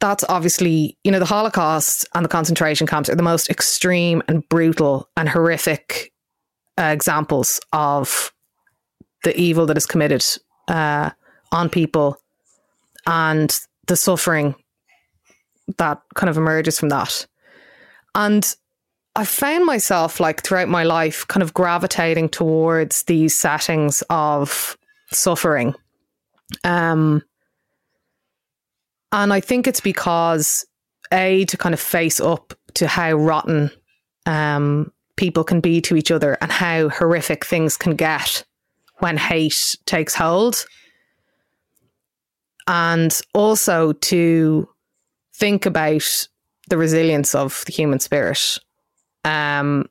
[0.00, 4.46] that's obviously, you know, the Holocaust and the concentration camps are the most extreme and
[4.48, 6.12] brutal and horrific
[6.78, 8.32] uh, examples of
[9.22, 10.24] the evil that is committed
[10.68, 11.10] uh,
[11.52, 12.16] on people
[13.06, 14.54] and the suffering
[15.78, 17.26] that kind of emerges from that.
[18.14, 18.54] And
[19.14, 24.76] I found myself like throughout my life kind of gravitating towards these settings of
[25.10, 25.74] suffering.
[26.64, 27.22] Um,
[29.12, 30.64] and I think it's because
[31.12, 33.70] a to kind of face up to how rotten
[34.24, 38.44] um, people can be to each other and how horrific things can get
[39.00, 40.64] when hate takes hold.
[42.66, 44.68] And also to
[45.34, 46.28] think about
[46.68, 48.58] the resilience of the human spirit.
[49.24, 49.88] Um,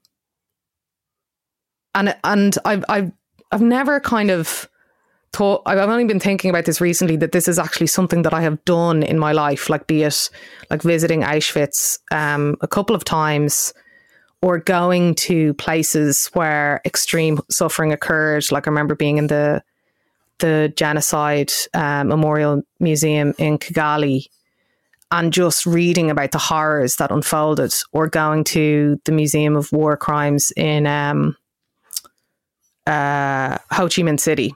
[1.96, 3.12] and and I've I've
[3.52, 4.68] I've never kind of
[5.34, 8.42] thought I've only been thinking about this recently that this is actually something that I
[8.42, 10.30] have done in my life, like be it
[10.70, 13.74] like visiting Auschwitz um, a couple of times
[14.42, 18.52] or going to places where extreme suffering occurred.
[18.52, 19.64] Like I remember being in the
[20.40, 24.26] the genocide uh, memorial museum in Kigali
[25.12, 29.98] and just reading about the horrors that unfolded, or going to the Museum of War
[29.98, 31.36] Crimes in um,
[32.88, 34.56] uh, Ho Chi Minh City,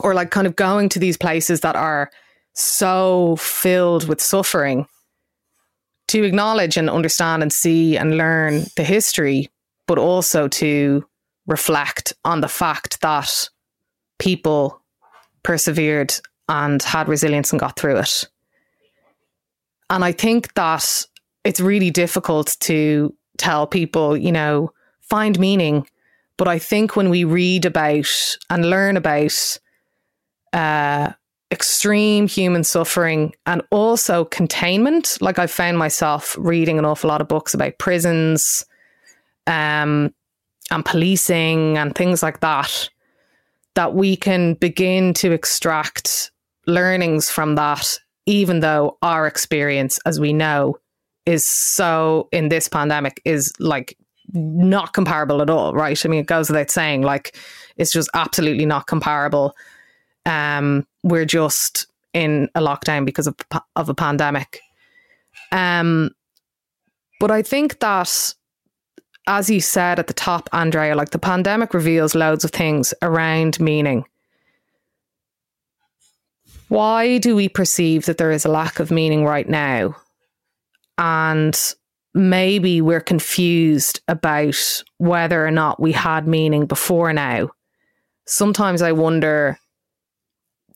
[0.00, 2.10] or like kind of going to these places that are
[2.54, 4.86] so filled with suffering
[6.08, 9.50] to acknowledge and understand and see and learn the history,
[9.86, 11.04] but also to
[11.46, 13.48] reflect on the fact that
[14.18, 14.80] people
[15.42, 16.14] persevered
[16.48, 18.24] and had resilience and got through it.
[19.94, 21.06] And I think that
[21.44, 25.86] it's really difficult to tell people, you know, find meaning.
[26.36, 28.10] But I think when we read about
[28.50, 29.58] and learn about
[30.52, 31.12] uh,
[31.52, 37.28] extreme human suffering and also containment, like I found myself reading an awful lot of
[37.28, 38.64] books about prisons
[39.46, 40.12] um,
[40.72, 42.90] and policing and things like that,
[43.74, 46.32] that we can begin to extract
[46.66, 50.78] learnings from that even though our experience, as we know,
[51.26, 53.96] is so in this pandemic is like
[54.32, 56.04] not comparable at all, right?
[56.04, 57.36] I mean, it goes without saying, like,
[57.76, 59.54] it's just absolutely not comparable.
[60.26, 63.34] Um, we're just in a lockdown because of
[63.76, 64.60] of a pandemic.
[65.52, 66.10] Um,
[67.20, 68.34] but I think that,
[69.26, 73.60] as you said at the top, Andrea, like the pandemic reveals loads of things around
[73.60, 74.04] meaning
[76.74, 79.94] why do we perceive that there is a lack of meaning right now?
[80.98, 81.56] And
[82.14, 87.50] maybe we're confused about whether or not we had meaning before now.
[88.26, 89.56] Sometimes I wonder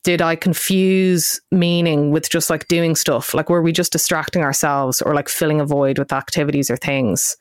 [0.05, 3.33] did I confuse meaning with just like doing stuff?
[3.33, 7.35] Like, were we just distracting ourselves or like filling a void with activities or things?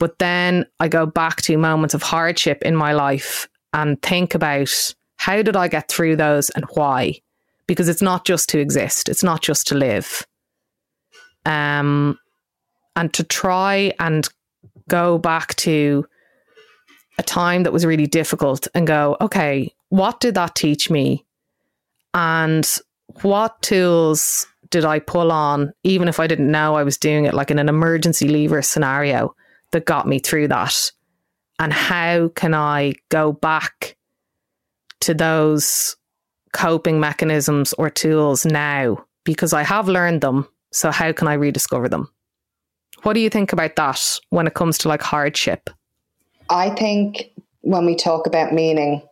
[0.00, 4.72] But then I go back to moments of hardship in my life and think about
[5.18, 7.20] how did I get through those and why?
[7.66, 10.26] Because it's not just to exist, it's not just to live.
[11.46, 12.18] Um,
[12.96, 14.28] and to try and
[14.88, 16.06] go back to
[17.18, 21.24] a time that was really difficult and go, okay, what did that teach me?
[22.12, 22.68] And
[23.22, 27.34] what tools did I pull on, even if I didn't know I was doing it,
[27.34, 29.34] like in an emergency lever scenario
[29.70, 30.74] that got me through that?
[31.58, 33.96] And how can I go back
[35.00, 35.96] to those
[36.54, 40.48] coping mechanisms or tools now because I have learned them.
[40.72, 42.08] So, how can I rediscover them?
[43.02, 45.68] What do you think about that when it comes to like hardship?
[46.48, 49.02] I think when we talk about meaning,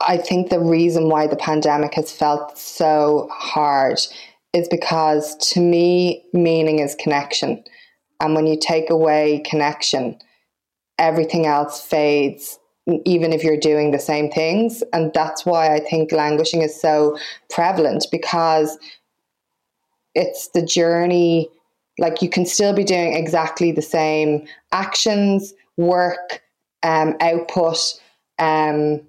[0.00, 4.00] I think the reason why the pandemic has felt so hard
[4.52, 7.62] is because to me, meaning is connection.
[8.20, 10.18] And when you take away connection,
[10.98, 12.58] everything else fades
[13.04, 14.82] even if you're doing the same things.
[14.92, 17.18] And that's why I think languishing is so
[17.50, 18.78] prevalent because
[20.14, 21.48] it's the journey.
[21.98, 26.42] Like you can still be doing exactly the same actions, work,
[26.82, 27.78] um, output,
[28.38, 29.00] um,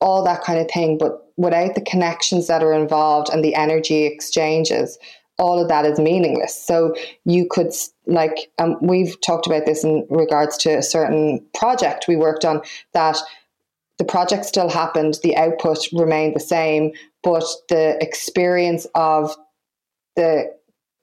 [0.00, 4.04] all that kind of thing, but without the connections that are involved and the energy
[4.04, 4.98] exchanges,
[5.38, 6.54] all of that is meaningless.
[6.54, 7.72] So you could
[8.06, 12.62] like um, we've talked about this in regards to a certain project we worked on
[12.92, 13.18] that
[13.98, 19.36] the project still happened, the output remained the same, but the experience of
[20.16, 20.52] the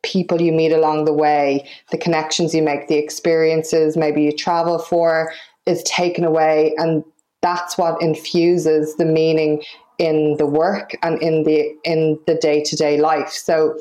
[0.04, 4.80] people you meet along the way, the connections you make, the experiences maybe you travel
[4.80, 5.32] for
[5.66, 6.74] is taken away.
[6.78, 7.04] And
[7.42, 9.64] that's what infuses the meaning
[9.98, 13.30] in the work and in the in the day-to-day life.
[13.30, 13.78] So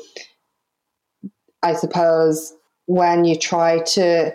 [1.63, 2.53] I suppose
[2.85, 4.33] when you try to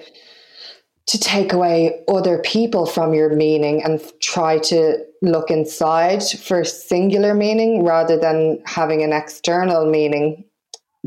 [1.07, 7.33] to take away other people from your meaning and try to look inside for singular
[7.33, 10.45] meaning rather than having an external meaning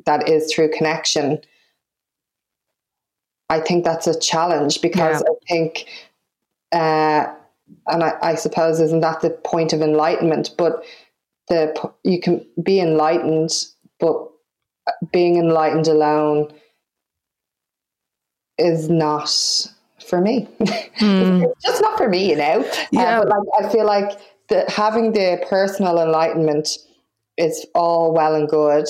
[0.05, 1.39] that is through connection.
[3.49, 5.31] I think that's a challenge because yeah.
[5.31, 5.85] I think,
[6.71, 7.33] uh,
[7.87, 10.51] and I, I suppose isn't that the point of enlightenment?
[10.57, 10.83] But
[11.49, 13.51] the you can be enlightened,
[13.99, 14.28] but
[15.11, 16.51] being enlightened alone
[18.57, 19.29] is not
[20.07, 20.47] for me.
[20.99, 21.43] Mm.
[21.43, 22.59] it's just not for me, you know.
[22.61, 23.19] Uh, yeah.
[23.19, 24.19] But like I feel like
[24.49, 26.67] the having the personal enlightenment
[27.37, 28.85] is all well and good.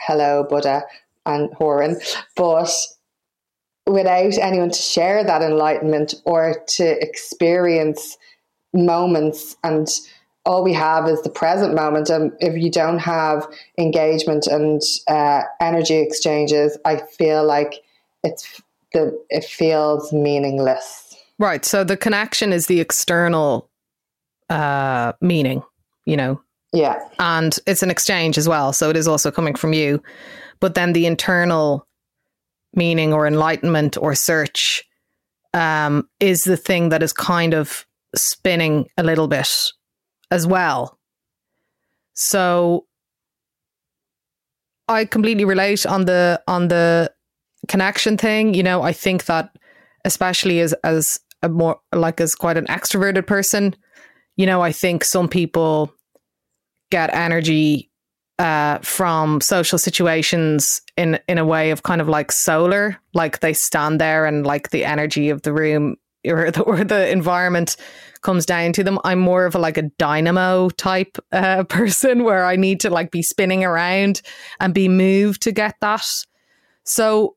[0.00, 0.84] Hello, Buddha
[1.24, 2.00] and Horan,
[2.36, 2.70] but
[3.86, 8.16] without anyone to share that enlightenment or to experience
[8.72, 9.88] moments and
[10.46, 13.46] all we have is the present moment and if you don't have
[13.78, 17.82] engagement and uh, energy exchanges i feel like
[18.22, 21.14] it's the it feels meaningless.
[21.38, 21.64] Right.
[21.64, 23.68] So the connection is the external
[24.48, 25.62] uh, meaning,
[26.06, 26.40] you know.
[26.72, 26.98] Yeah.
[27.18, 28.72] And it's an exchange as well.
[28.72, 30.02] So it is also coming from you.
[30.60, 31.86] But then the internal
[32.74, 34.82] meaning or enlightenment or search
[35.52, 39.48] um, is the thing that is kind of spinning a little bit
[40.30, 40.98] as well.
[42.14, 42.86] So
[44.88, 47.12] I completely relate on the on the
[47.68, 49.56] connection thing, you know, I think that
[50.04, 53.74] especially as as a more like as quite an extroverted person,
[54.36, 55.92] you know, I think some people
[56.90, 57.90] get energy
[58.38, 63.52] uh, from social situations in in a way of kind of like solar, like they
[63.52, 65.96] stand there and like the energy of the room
[66.26, 67.76] or the, or the environment
[68.22, 68.98] comes down to them.
[69.04, 73.10] I'm more of a like a dynamo type uh, person where I need to like
[73.10, 74.22] be spinning around
[74.60, 76.06] and be moved to get that.
[76.84, 77.36] So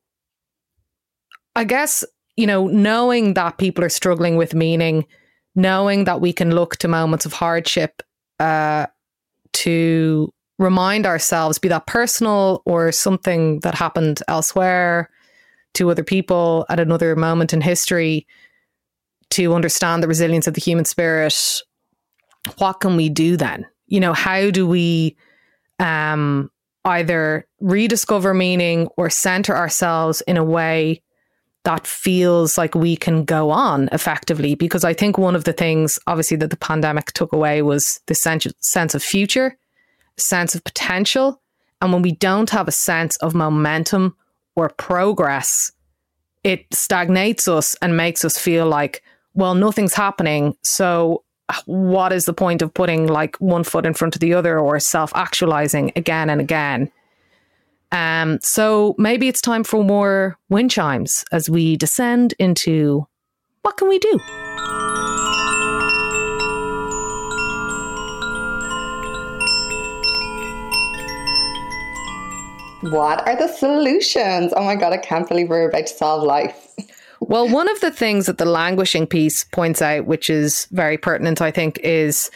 [1.56, 2.04] I guess,
[2.36, 5.06] you know, knowing that people are struggling with meaning,
[5.54, 8.02] knowing that we can look to moments of hardship
[8.38, 8.86] uh,
[9.52, 15.10] to remind ourselves, be that personal or something that happened elsewhere
[15.74, 18.26] to other people at another moment in history,
[19.30, 21.62] to understand the resilience of the human spirit,
[22.58, 23.66] what can we do then?
[23.86, 25.16] You know, how do we
[25.78, 26.50] um,
[26.84, 31.02] either rediscover meaning or center ourselves in a way
[31.64, 34.54] that feels like we can go on effectively.
[34.54, 38.14] Because I think one of the things, obviously, that the pandemic took away was the
[38.14, 39.58] sense, sense of future,
[40.16, 41.40] sense of potential.
[41.82, 44.16] And when we don't have a sense of momentum
[44.56, 45.70] or progress,
[46.44, 49.02] it stagnates us and makes us feel like,
[49.34, 50.56] well, nothing's happening.
[50.62, 51.24] So,
[51.66, 54.78] what is the point of putting like one foot in front of the other or
[54.78, 56.90] self actualizing again and again?
[57.92, 63.06] Um, so maybe it's time for more wind chimes as we descend into
[63.62, 64.18] what can we do?
[72.82, 74.54] What are the solutions?
[74.56, 76.69] Oh my God, I can't believe we're about to solve life.
[77.30, 81.40] Well, one of the things that the languishing piece points out, which is very pertinent,
[81.40, 82.28] I think, is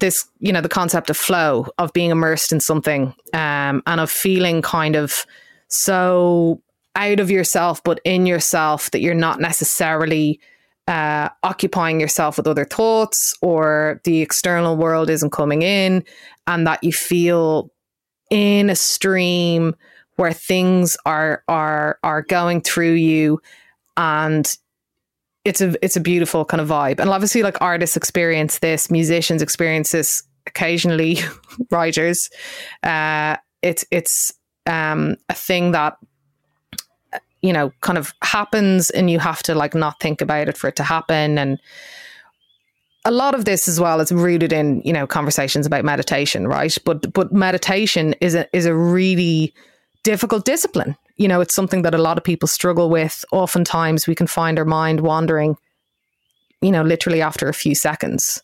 [0.00, 4.10] this, you know, the concept of flow, of being immersed in something, um, and of
[4.10, 5.24] feeling kind of
[5.68, 6.60] so
[6.96, 10.40] out of yourself, but in yourself that you're not necessarily
[10.88, 16.02] uh, occupying yourself with other thoughts or the external world isn't coming in,
[16.48, 17.70] and that you feel
[18.30, 19.76] in a stream
[20.16, 23.40] where things are are are going through you
[23.96, 24.56] and
[25.44, 27.00] it's a it's a beautiful kind of vibe.
[27.00, 31.18] And obviously like artists experience this, musicians experience this occasionally,
[31.70, 32.28] writers.
[32.82, 34.32] Uh, it's it's
[34.66, 35.96] um, a thing that
[37.42, 40.68] you know kind of happens and you have to like not think about it for
[40.68, 41.58] it to happen and
[43.04, 46.78] a lot of this as well is rooted in you know conversations about meditation right
[46.84, 49.52] but but meditation is a is a really
[50.02, 53.24] difficult discipline you know, it's something that a lot of people struggle with.
[53.32, 55.56] Oftentimes we can find our mind wandering,
[56.60, 58.42] you know, literally after a few seconds.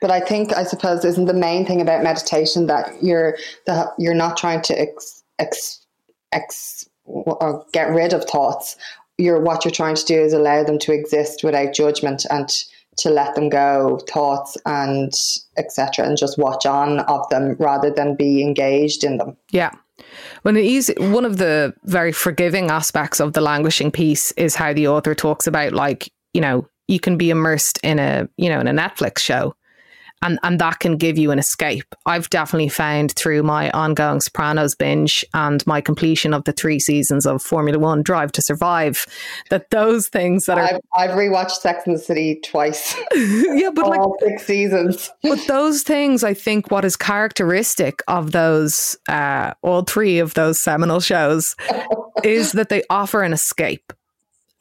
[0.00, 3.36] But I think, I suppose, isn't the main thing about meditation that you're
[3.66, 5.84] that you're not trying to ex, ex,
[6.32, 8.76] ex or get rid of thoughts.
[9.18, 12.48] You're what you're trying to do is allow them to exist without judgment and
[12.98, 15.12] to let them go, thoughts and
[15.56, 19.36] etc., and just watch on of them rather than be engaged in them.
[19.50, 19.70] Yeah.
[20.42, 24.72] When it is one of the very forgiving aspects of the languishing piece is how
[24.72, 28.60] the author talks about like you know you can be immersed in a you know
[28.60, 29.54] in a Netflix show
[30.22, 31.94] and and that can give you an escape.
[32.06, 37.26] I've definitely found through my ongoing Sopranos binge and my completion of the three seasons
[37.26, 39.06] of Formula One Drive to Survive
[39.50, 42.96] that those things that are I've, I've rewatched Sex and the City twice.
[43.14, 45.10] yeah, but like six seasons.
[45.22, 50.62] but those things, I think, what is characteristic of those, uh, all three of those
[50.62, 51.54] seminal shows,
[52.24, 53.92] is that they offer an escape,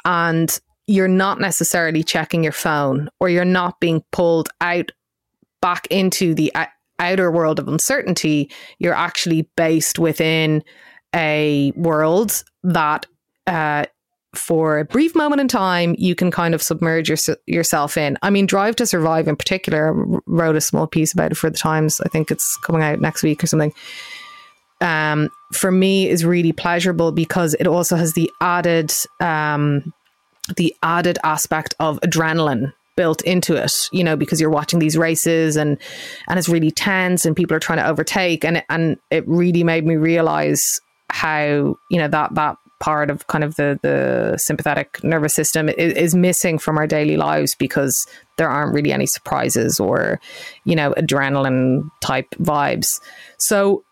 [0.03, 4.91] and you're not necessarily checking your phone, or you're not being pulled out
[5.65, 6.53] back into the
[6.99, 8.51] outer world of uncertainty.
[8.77, 10.63] You're actually based within
[11.15, 13.07] a world that.
[13.47, 13.85] Uh,
[14.33, 18.17] for a brief moment in time, you can kind of submerge your, yourself in.
[18.21, 19.93] I mean, Drive to Survive in particular,
[20.25, 22.01] wrote a small piece about it for the Times.
[22.01, 23.73] I think it's coming out next week or something.
[24.81, 28.91] Um, for me, is really pleasurable because it also has the added,
[29.21, 29.93] um,
[30.57, 33.73] the added aspect of adrenaline built into it.
[33.91, 35.77] You know, because you're watching these races and
[36.27, 39.63] and it's really tense and people are trying to overtake, and it, and it really
[39.63, 40.61] made me realize
[41.09, 45.93] how you know that that part of kind of the the sympathetic nervous system is,
[45.93, 48.05] is, missing from our daily lives because
[48.37, 50.19] there aren't really any surprises or
[50.65, 52.87] you know adrenaline type vibes
[53.37, 53.83] so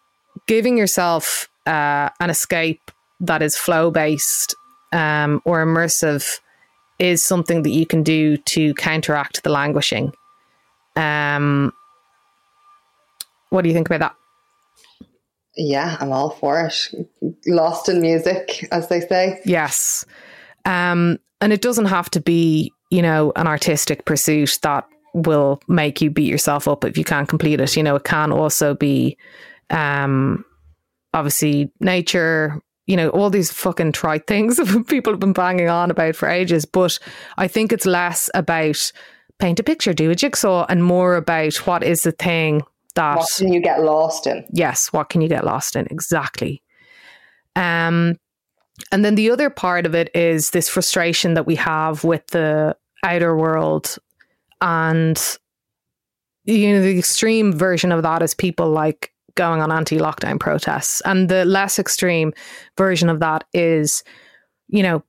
[0.48, 2.92] giving yourself uh, an escape
[3.22, 4.56] that is flow based
[4.92, 6.40] um, or immersive
[7.00, 10.14] is something that you can do to counteract the languishing
[10.96, 11.72] um,
[13.50, 14.16] what do you think about that
[15.56, 17.08] yeah, I'm all for it.
[17.46, 19.40] Lost in music, as they say.
[19.46, 20.06] Yes.
[20.66, 26.02] Um, and it doesn't have to be, you know, an artistic pursuit that will make
[26.02, 27.76] you beat yourself up if you can't complete it.
[27.76, 29.18] You know, it can also be
[29.70, 30.44] um
[31.14, 36.16] obviously nature, you know, all these fucking trite things people have been banging on about
[36.16, 36.66] for ages.
[36.66, 37.00] But
[37.38, 38.92] I think it's less about
[39.40, 42.64] paint a picture, do a jigsaw, and more about what is the thing
[42.96, 44.46] that what can you get lost in?
[44.52, 45.88] Yes, what can you get lost in?
[45.90, 46.62] Exactly.
[47.56, 48.18] Um,
[48.92, 52.76] and then the other part of it is this frustration that we have with the
[53.04, 53.98] outer world,
[54.62, 55.38] and
[56.46, 61.30] you know the extreme version of that is people like going on anti-lockdown protests, and
[61.30, 62.34] the less extreme
[62.78, 64.04] version of that is,
[64.68, 65.04] you know,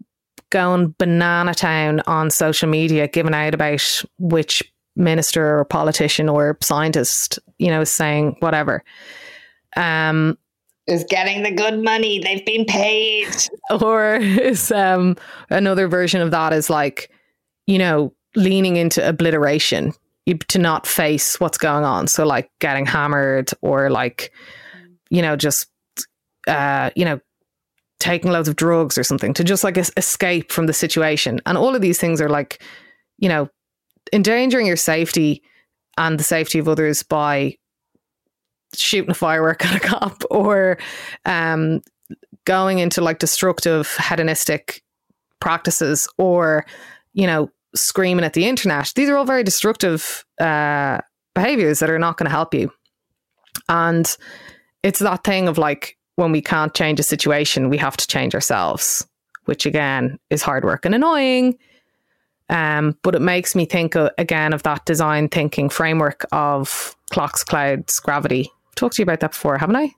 [0.50, 4.62] going banana town on social media, giving out about which
[4.96, 8.84] minister or politician or scientist, you know, is saying whatever.
[9.76, 10.38] Um,
[10.86, 12.18] is getting the good money.
[12.18, 13.28] They've been paid.
[13.80, 15.16] Or is um,
[15.48, 17.10] another version of that is like,
[17.66, 19.94] you know, leaning into obliteration
[20.26, 22.06] to not face what's going on.
[22.06, 24.32] So like getting hammered or like,
[25.10, 25.66] you know, just,
[26.48, 27.20] uh, you know,
[28.00, 31.40] taking loads of drugs or something to just like escape from the situation.
[31.46, 32.62] And all of these things are like,
[33.18, 33.48] you know,
[34.12, 35.42] endangering your safety
[35.96, 37.56] and the safety of others by
[38.74, 40.78] shooting a firework at a cop or
[41.24, 41.80] um,
[42.44, 44.82] going into like destructive hedonistic
[45.40, 46.64] practices or
[47.12, 50.98] you know screaming at the internet these are all very destructive uh,
[51.34, 52.70] behaviors that are not going to help you
[53.68, 54.16] and
[54.82, 58.34] it's that thing of like when we can't change a situation we have to change
[58.34, 59.06] ourselves
[59.44, 61.56] which again is hard work and annoying
[62.50, 67.42] um, but it makes me think uh, again of that design thinking framework of clocks,
[67.42, 68.50] clouds, gravity.
[68.68, 69.94] I've talked to you about that before, haven't I?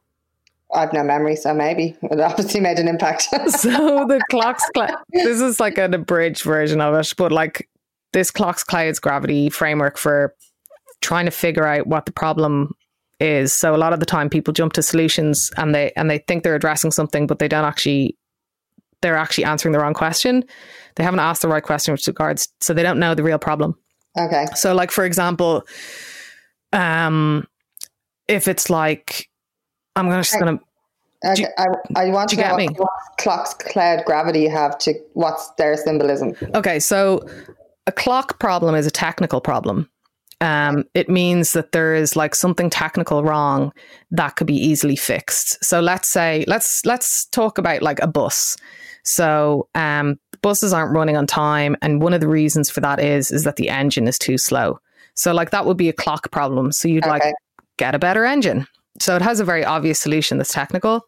[0.75, 3.23] I've no memory, so maybe it obviously made an impact.
[3.49, 7.69] so the clocks, cl- this is like an abridged version of it, but like
[8.13, 10.35] this clocks, clouds, gravity framework for
[11.01, 12.73] trying to figure out what the problem
[13.21, 13.53] is.
[13.53, 16.43] So a lot of the time, people jump to solutions and they and they think
[16.43, 18.17] they're addressing something, but they don't actually.
[19.03, 20.43] They're actually answering the wrong question
[20.97, 23.77] they haven't asked the right question with regards, so they don't know the real problem.
[24.19, 24.47] Okay.
[24.55, 25.63] So, like for example,
[26.73, 27.47] um,
[28.29, 29.29] if it's like,
[29.97, 30.61] I'm gonna just gonna.
[31.25, 31.67] Okay, you, I,
[31.97, 36.35] I want to know what, what clock's cloud gravity have to what's their symbolism.
[36.55, 37.27] Okay, so
[37.87, 39.89] a clock problem is a technical problem.
[40.43, 43.73] Um, it means that there is like something technical wrong
[44.11, 45.65] that could be easily fixed.
[45.65, 48.57] So let's say let's let's talk about like a bus.
[49.05, 53.31] So um, buses aren't running on time, and one of the reasons for that is
[53.31, 54.79] is that the engine is too slow.
[55.15, 56.71] So like that would be a clock problem.
[56.73, 57.11] So you'd okay.
[57.11, 57.35] like
[57.79, 58.67] get a better engine.
[59.01, 61.03] So it has a very obvious solution that's technical.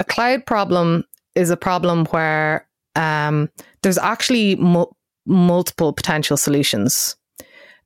[0.00, 1.04] A cloud problem
[1.34, 3.50] is a problem where um,
[3.82, 4.86] there's actually mu-
[5.26, 7.16] multiple potential solutions.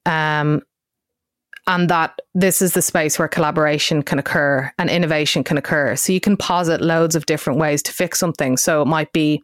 [0.07, 0.63] Um,
[1.67, 5.95] and that this is the space where collaboration can occur and innovation can occur.
[5.95, 8.57] So you can posit loads of different ways to fix something.
[8.57, 9.43] So it might be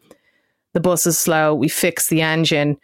[0.75, 2.77] the bus is slow, we fix the engine.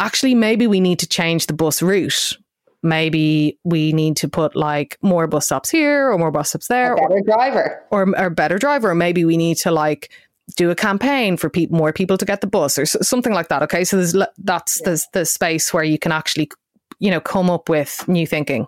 [0.00, 2.36] Actually, maybe we need to change the bus route.
[2.82, 6.94] Maybe we need to put like more bus stops here or more bus stops there.
[6.94, 7.86] A better driver.
[7.90, 8.90] Or, or a better driver.
[8.90, 10.12] Or maybe we need to like
[10.56, 13.62] do a campaign for people, more people to get the bus or something like that.
[13.62, 13.84] Okay.
[13.84, 14.90] So there's, that's yeah.
[14.90, 16.50] the, the space where you can actually
[16.98, 18.66] you know, come up with new thinking.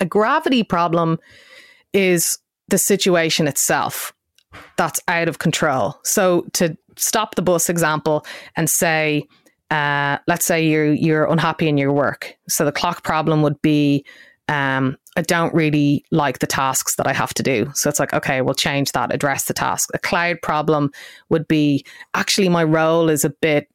[0.00, 1.18] A gravity problem
[1.92, 2.38] is
[2.68, 4.12] the situation itself
[4.76, 5.98] that's out of control.
[6.02, 8.24] So to stop the bus example
[8.56, 9.26] and say,
[9.70, 12.36] uh, let's say you're you're unhappy in your work.
[12.48, 14.04] So the clock problem would be,
[14.48, 17.70] um, I don't really like the tasks that I have to do.
[17.74, 19.90] So it's like, okay, we'll change that, address the task.
[19.94, 20.90] A cloud problem
[21.30, 23.68] would be actually my role is a bit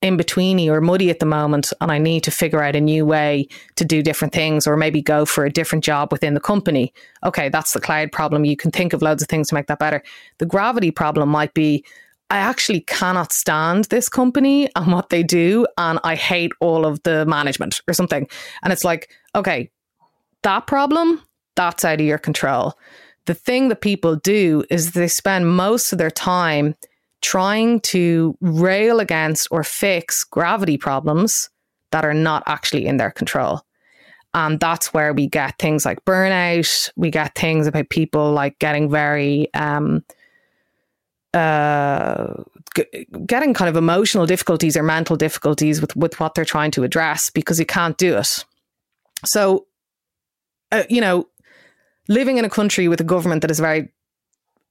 [0.00, 3.04] in betweeny or muddy at the moment and I need to figure out a new
[3.04, 6.92] way to do different things or maybe go for a different job within the company.
[7.24, 8.44] Okay, that's the cloud problem.
[8.44, 10.02] You can think of loads of things to make that better.
[10.38, 11.84] The gravity problem might be
[12.30, 17.02] I actually cannot stand this company and what they do and I hate all of
[17.02, 18.28] the management or something.
[18.62, 19.70] And it's like, okay,
[20.42, 21.22] that problem,
[21.56, 22.74] that's out of your control.
[23.24, 26.74] The thing that people do is they spend most of their time
[27.20, 31.50] trying to rail against or fix gravity problems
[31.90, 33.62] that are not actually in their control.
[34.34, 36.90] And that's where we get things like burnout.
[36.96, 40.04] We get things about people like getting very, um,
[41.34, 42.42] uh,
[42.74, 46.84] g- getting kind of emotional difficulties or mental difficulties with, with what they're trying to
[46.84, 48.44] address because you can't do it.
[49.24, 49.66] So,
[50.72, 51.26] uh, you know,
[52.08, 53.92] living in a country with a government that is very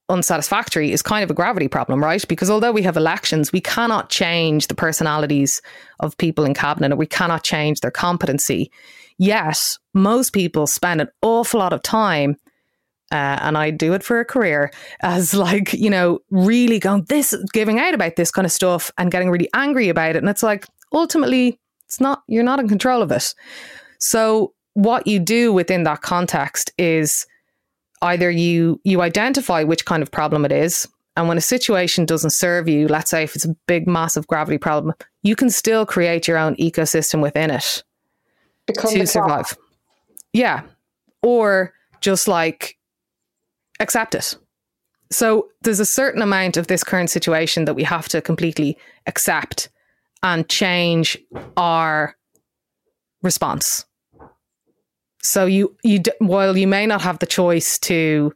[0.10, 2.26] unsatisfactory is kind of a gravity problem, right?
[2.28, 5.62] Because although we have elections, we cannot change the personalities
[6.00, 8.72] of people in cabinet or we cannot change their competency.
[9.18, 9.60] Yet,
[9.94, 12.38] most people spend an awful lot of time,
[13.12, 17.36] uh, and I do it for a career, as like, you know, really going this,
[17.54, 20.20] giving out about this kind of stuff and getting really angry about it.
[20.20, 23.34] And it's like, ultimately, it's not, you're not in control of it.
[24.00, 27.26] So, what you do within that context is,
[28.02, 32.32] either you you identify which kind of problem it is and when a situation doesn't
[32.32, 34.94] serve you let's say if it's a big massive gravity problem
[35.24, 37.84] you can still create your own ecosystem within it
[38.68, 39.58] Become to survive
[40.34, 40.62] yeah
[41.22, 42.77] or just like
[43.80, 44.36] accept it.
[45.12, 49.70] So there's a certain amount of this current situation that we have to completely accept
[50.24, 51.18] and change
[51.56, 52.16] our
[53.24, 53.86] response.
[55.22, 58.34] So you you while you may not have the choice to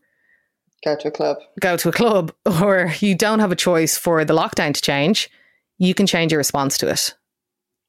[0.84, 4.24] go to a club, go to a club, or you don't have a choice for
[4.26, 5.30] the lockdown to change,
[5.78, 7.16] you can change your response to it.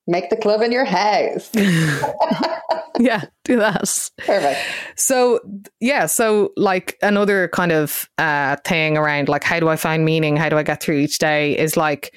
[0.06, 1.50] Make the club in your house.
[2.98, 3.84] yeah, do that.
[4.18, 4.58] Perfect.
[4.96, 5.40] So
[5.80, 10.36] yeah, so like another kind of uh, thing around like how do I find meaning?
[10.36, 11.56] How do I get through each day?
[11.56, 12.14] Is like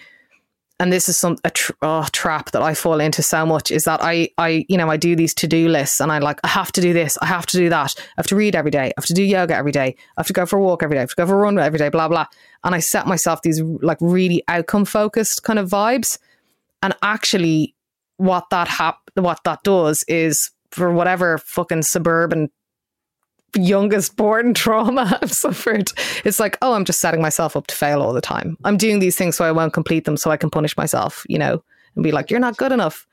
[0.80, 3.84] and this is some a tr- oh, trap that I fall into so much is
[3.84, 6.48] that I I you know I do these to do lists and I like I
[6.48, 8.88] have to do this I have to do that I have to read every day
[8.88, 10.96] I have to do yoga every day I have to go for a walk every
[10.96, 12.26] day I have to go for a run every day blah blah
[12.64, 16.18] and I set myself these like really outcome focused kind of vibes
[16.82, 17.75] and actually
[18.18, 22.50] what that hap- what that does is for whatever fucking suburban
[23.58, 25.92] youngest born trauma I've suffered.
[26.24, 28.58] It's like, oh, I'm just setting myself up to fail all the time.
[28.64, 31.38] I'm doing these things so I won't complete them so I can punish myself, you
[31.38, 31.64] know,
[31.96, 33.08] and be like, you're not good enough.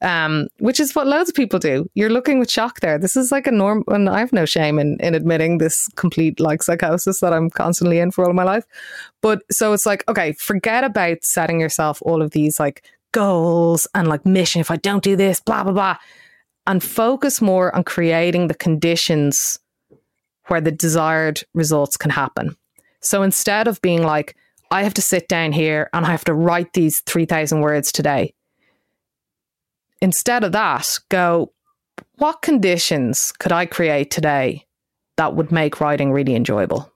[0.00, 1.88] Um, which is what loads of people do.
[1.94, 2.98] You're looking with shock there.
[2.98, 6.40] This is like a norm, and I have no shame in, in admitting this complete
[6.40, 8.64] like psychosis that I'm constantly in for all my life.
[9.20, 12.82] But so it's like, okay, forget about setting yourself all of these like
[13.12, 14.60] goals and like mission.
[14.60, 15.96] If I don't do this, blah, blah, blah.
[16.66, 19.58] And focus more on creating the conditions
[20.48, 22.56] where the desired results can happen.
[23.00, 24.36] So instead of being like,
[24.70, 28.34] I have to sit down here and I have to write these 3,000 words today,
[30.00, 31.52] instead of that, go,
[32.16, 34.66] what conditions could I create today
[35.16, 36.90] that would make writing really enjoyable?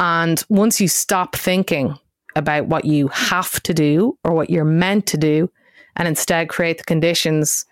[0.00, 1.96] And once you stop thinking
[2.36, 5.50] about what you have to do or what you're meant to do,
[5.96, 7.64] and instead create the conditions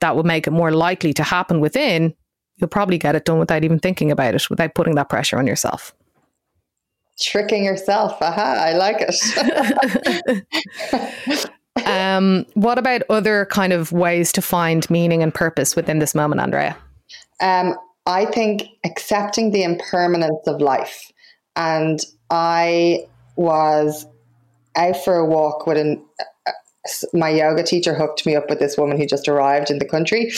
[0.00, 2.14] that would make it more likely to happen within,
[2.56, 5.46] you'll probably get it done without even thinking about it, without putting that pressure on
[5.46, 5.94] yourself.
[7.20, 8.20] Tricking yourself.
[8.20, 11.48] Aha, I like it.
[11.86, 16.40] um, what about other kind of ways to find meaning and purpose within this moment,
[16.40, 16.76] Andrea?
[17.40, 21.10] Um, I think accepting the impermanence of life.
[21.56, 22.00] And
[22.30, 23.06] I
[23.36, 24.06] was
[24.76, 26.04] out for a walk with uh, an,
[27.12, 30.32] my yoga teacher hooked me up with this woman who just arrived in the country,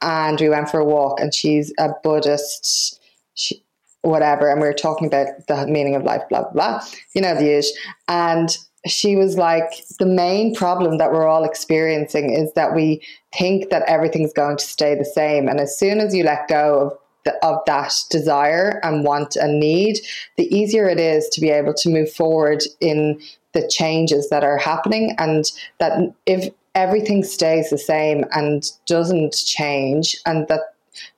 [0.00, 1.20] and we went for a walk.
[1.20, 3.00] And she's a Buddhist,
[3.34, 3.64] she,
[4.00, 4.50] whatever.
[4.50, 6.80] And we were talking about the meaning of life, blah blah.
[7.14, 7.72] You know the use.
[8.08, 13.00] And she was like, the main problem that we're all experiencing is that we
[13.38, 16.80] think that everything's going to stay the same, and as soon as you let go
[16.80, 16.98] of
[17.42, 19.98] of that desire and want and need,
[20.36, 23.20] the easier it is to be able to move forward in
[23.52, 25.14] the changes that are happening.
[25.18, 25.44] And
[25.78, 30.74] that if everything stays the same and doesn't change, and that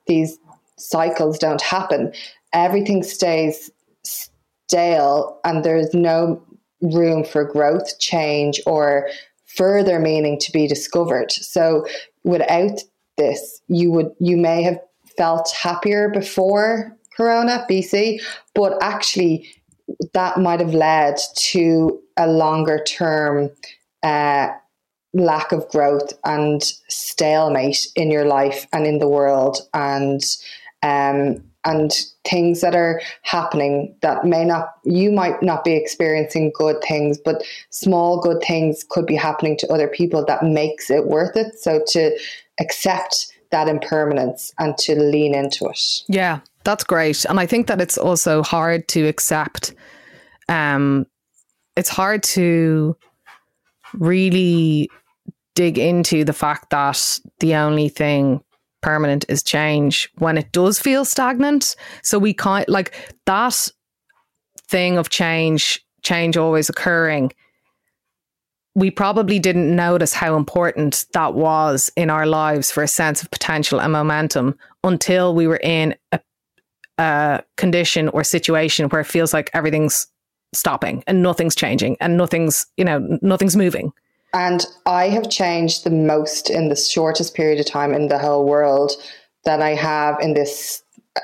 [0.07, 0.39] these
[0.77, 2.13] cycles don't happen,
[2.53, 3.71] everything stays
[4.03, 6.43] stale and there's no
[6.81, 9.09] room for growth, change, or
[9.47, 11.31] further meaning to be discovered.
[11.33, 11.87] So
[12.25, 12.81] without
[13.17, 14.79] this, you would you may have
[15.17, 18.21] felt happier before Corona, BC,
[18.55, 19.49] but actually
[20.13, 23.51] that might have led to a longer term
[24.03, 24.49] uh,
[25.13, 30.23] lack of growth and stalemate in your life and in the world and
[30.83, 31.93] um, and
[32.25, 37.43] things that are happening that may not you might not be experiencing good things but
[37.71, 41.59] small good things could be happening to other people that makes it worth it.
[41.59, 42.19] So to
[42.61, 45.81] accept that impermanence and to lean into it.
[46.09, 47.25] Yeah, that's great.
[47.25, 49.73] And I think that it's also hard to accept.
[50.49, 51.07] Um,
[51.77, 52.97] it's hard to
[53.95, 54.91] really
[55.55, 58.43] dig into the fact that the only thing
[58.83, 61.77] permanent is change when it does feel stagnant.
[62.03, 63.69] So we can't like that
[64.67, 67.31] thing of change, change always occurring
[68.75, 73.31] we probably didn't notice how important that was in our lives for a sense of
[73.31, 76.21] potential and momentum until we were in a,
[76.99, 80.07] a condition or situation where it feels like everything's
[80.53, 83.93] stopping and nothing's changing and nothing's you know nothing's moving.
[84.33, 88.45] And i have changed the most in the shortest period of time in the whole
[88.45, 88.93] world
[89.45, 90.83] that i have in this
[91.17, 91.21] uh,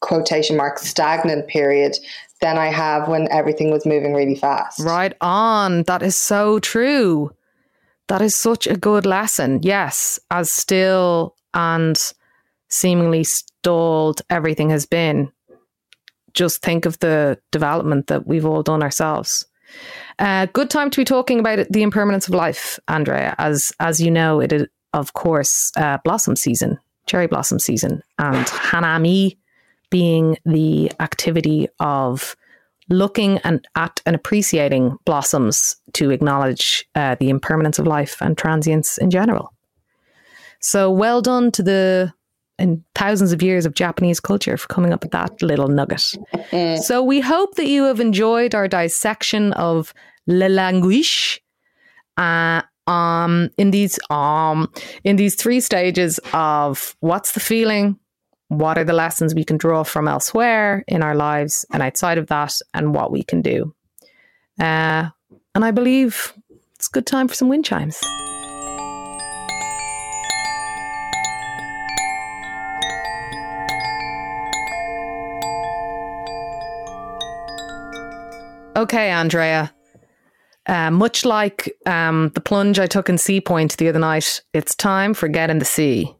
[0.00, 1.96] quotation mark stagnant period
[2.42, 4.80] than I have when everything was moving really fast.
[4.80, 5.84] Right on.
[5.84, 7.30] That is so true.
[8.08, 9.60] That is such a good lesson.
[9.62, 11.98] Yes, as still and
[12.68, 15.30] seemingly stalled everything has been,
[16.34, 19.46] just think of the development that we've all done ourselves.
[20.18, 23.34] Uh, good time to be talking about the impermanence of life, Andrea.
[23.38, 28.46] As as you know, it is of course uh, blossom season, cherry blossom season, and
[28.46, 29.36] hanami
[29.92, 32.34] being the activity of
[32.88, 38.98] looking and at and appreciating blossoms to acknowledge uh, the impermanence of life and transience
[38.98, 39.52] in general.
[40.60, 42.12] So well done to the
[42.58, 46.04] and thousands of years of Japanese culture for coming up with that little nugget.
[46.76, 49.92] so we hope that you have enjoyed our dissection of
[50.26, 51.42] le language
[52.16, 54.70] uh, um, in these um,
[55.04, 57.98] in these three stages of what's the feeling,
[58.58, 62.26] what are the lessons we can draw from elsewhere in our lives and outside of
[62.28, 63.74] that, and what we can do.
[64.60, 65.08] Uh,
[65.54, 66.32] and I believe
[66.74, 68.00] it's a good time for some wind chimes.
[78.74, 79.72] Okay, Andrea.
[80.66, 84.74] Uh, much like um, the plunge I took in Sea Point the other night, it's
[84.74, 86.14] time for Get in the Sea.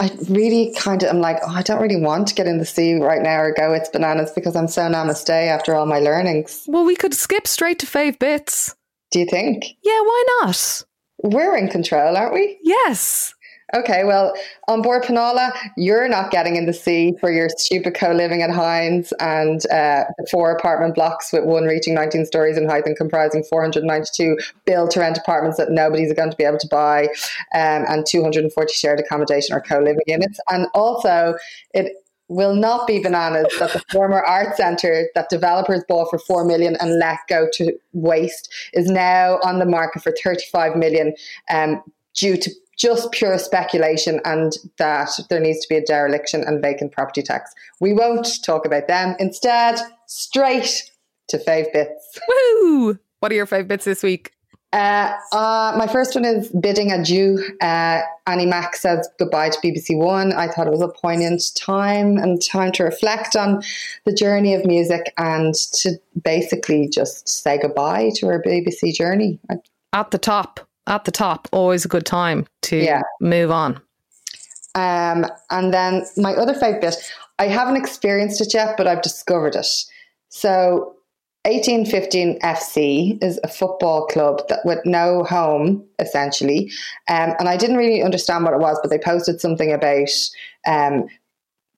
[0.00, 2.64] I really kind of am like, oh, I don't really want to get in the
[2.64, 6.64] sea right now or go it's bananas because I'm so namaste after all my learnings.
[6.66, 8.74] Well, we could skip straight to fave bits.
[9.12, 9.64] Do you think?
[9.82, 10.82] Yeah, why not?
[11.22, 12.58] We're in control, aren't we?
[12.62, 13.34] Yes.
[13.74, 14.32] Okay, well,
[14.68, 18.50] on board Penala, you're not getting in the sea for your stupid co living at
[18.50, 23.42] Hines and uh, four apartment blocks with one reaching 19 stories in height and comprising
[23.42, 27.08] 492 build to rent apartments that nobody's going to be able to buy
[27.52, 30.38] um, and 240 shared accommodation or co living units.
[30.48, 31.34] And also,
[31.72, 31.94] it
[32.28, 36.76] will not be bananas that the former art centre that developers bought for 4 million
[36.76, 41.12] and let go to waste is now on the market for 35 million
[41.50, 41.82] um,
[42.14, 46.92] due to just pure speculation and that there needs to be a dereliction and vacant
[46.92, 47.52] property tax.
[47.80, 49.16] We won't talk about them.
[49.18, 50.90] Instead, straight
[51.28, 52.18] to fave bits.
[52.28, 52.98] Woo!
[53.20, 54.32] What are your fave bits this week?
[54.74, 57.38] Uh, uh, my first one is bidding adieu.
[57.60, 60.32] Uh, Annie Mac says goodbye to BBC One.
[60.32, 63.62] I thought it was a poignant time and time to reflect on
[64.04, 65.92] the journey of music and to
[66.24, 69.38] basically just say goodbye to her BBC journey.
[69.92, 73.02] At the top at the top, always a good time to yeah.
[73.20, 73.80] move on.
[74.74, 76.96] Um, and then my other fave bit,
[77.38, 79.66] I haven't experienced it yet, but I've discovered it.
[80.28, 80.96] So
[81.44, 86.72] 1815 FC is a football club that with no home essentially,
[87.08, 90.08] um, and I didn't really understand what it was, but they posted something about
[90.66, 91.06] um,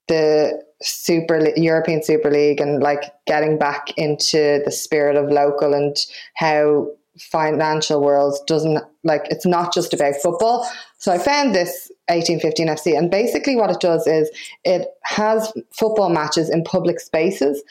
[0.08, 5.96] the Super European Super League and like getting back into the spirit of local and
[6.34, 6.88] how
[7.18, 10.68] financial world doesn't like it's not just about football.
[10.98, 14.30] So I found this 1815 FC and basically what it does is
[14.64, 17.62] it has football matches in public spaces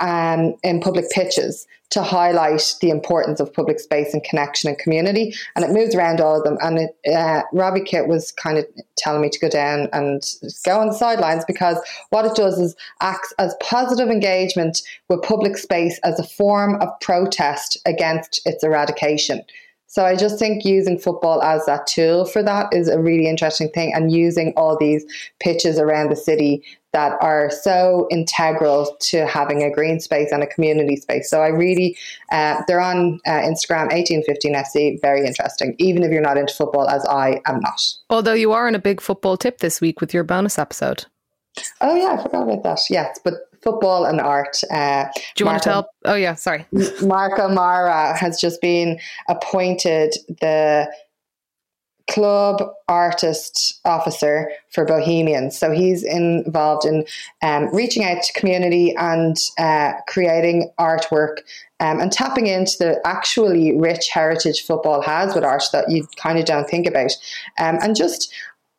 [0.00, 5.32] um, in public pitches to highlight the importance of public space and connection and community.
[5.54, 6.56] And it moves around all of them.
[6.60, 8.66] And it, uh, Robbie Kit was kind of
[8.98, 10.22] telling me to go down and
[10.64, 11.78] go on the sidelines because
[12.10, 16.88] what it does is acts as positive engagement with public space as a form of
[17.00, 19.42] protest against its eradication.
[19.86, 23.68] So I just think using football as that tool for that is a really interesting
[23.68, 25.04] thing, and using all these
[25.38, 26.64] pitches around the city
[26.94, 31.28] that are so integral to having a green space and a community space.
[31.28, 31.98] So I really,
[32.32, 37.04] uh, they're on uh, Instagram, 1815FC, very interesting, even if you're not into football, as
[37.04, 37.82] I am not.
[38.08, 41.04] Although you are in a big football tip this week with your bonus episode.
[41.80, 42.80] Oh, yeah, I forgot about that.
[42.88, 43.34] Yes, but
[43.64, 44.60] football and art.
[44.70, 45.88] Uh, Do you Marco, want to tell?
[46.04, 46.66] Oh, yeah, sorry.
[47.02, 50.92] Marco Mara has just been appointed the
[52.10, 55.56] club artist officer for Bohemians.
[55.56, 57.06] So he's involved in
[57.42, 61.38] um, reaching out to community and uh, creating artwork
[61.80, 66.38] um, and tapping into the actually rich heritage football has with art that you kind
[66.38, 67.12] of don't think about.
[67.58, 68.32] Um, and just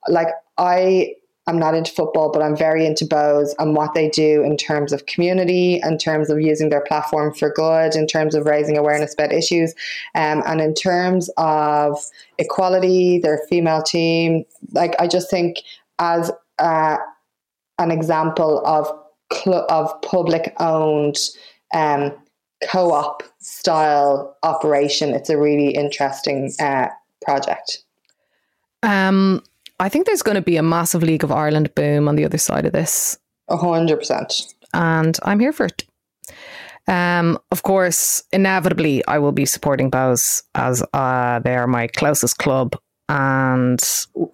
[0.07, 1.15] like I
[1.47, 4.91] I'm not into football, but I'm very into Bohs and what they do in terms
[4.91, 9.13] of community, in terms of using their platform for good, in terms of raising awareness
[9.13, 9.75] about issues,
[10.15, 11.99] um, and in terms of
[12.39, 14.43] equality, their female team.
[14.71, 15.57] Like, I just think
[15.99, 16.97] as uh,
[17.77, 18.91] an example of
[19.31, 21.17] cl- of public owned
[21.75, 22.11] um,
[22.67, 26.87] co op style operation, it's a really interesting uh,
[27.23, 27.83] project.
[28.81, 29.43] Um,
[29.79, 32.37] I think there's going to be a massive League of Ireland boom on the other
[32.37, 33.17] side of this.
[33.49, 34.53] A hundred percent.
[34.73, 35.83] And I'm here for it.
[36.87, 42.37] Um, of course, inevitably, I will be supporting Bohs as uh, they are my closest
[42.37, 42.77] club,
[43.09, 43.79] and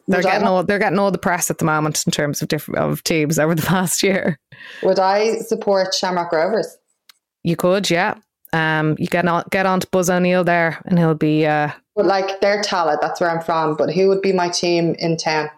[0.07, 2.79] they're getting all they're getting all the press at the moment in terms of different
[2.79, 4.37] of teams over the past year.
[4.83, 6.77] Would I support Shamrock Rovers?
[7.43, 8.15] You could, yeah.
[8.53, 12.05] Um, you get on get on to Buzz O'Neill there, and he'll be uh, but
[12.05, 13.75] like their talent, that's where I'm from.
[13.75, 15.49] But who would be my team in town,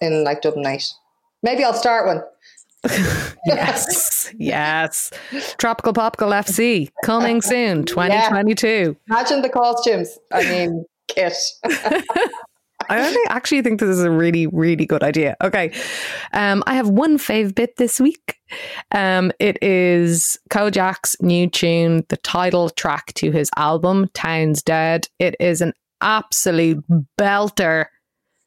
[0.00, 0.92] in like Dublin night?
[1.42, 2.22] Maybe I'll start one.
[3.46, 5.10] yes, yes.
[5.58, 8.96] Tropical Popical FC coming soon, 2022.
[9.08, 9.14] Yeah.
[9.14, 10.18] Imagine the costumes.
[10.32, 11.34] I mean, kit.
[12.88, 15.36] I actually think this is a really, really good idea.
[15.42, 15.72] Okay.
[16.32, 18.38] Um, I have one fave bit this week.
[18.92, 25.08] Um, it is Kojaque's new tune, the title track to his album, Town's Dead.
[25.18, 26.84] It is an absolute
[27.18, 27.86] belter.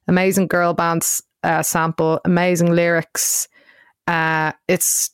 [0.08, 3.48] Amazing girl bands uh, sample, amazing lyrics.
[4.08, 5.12] Uh, it's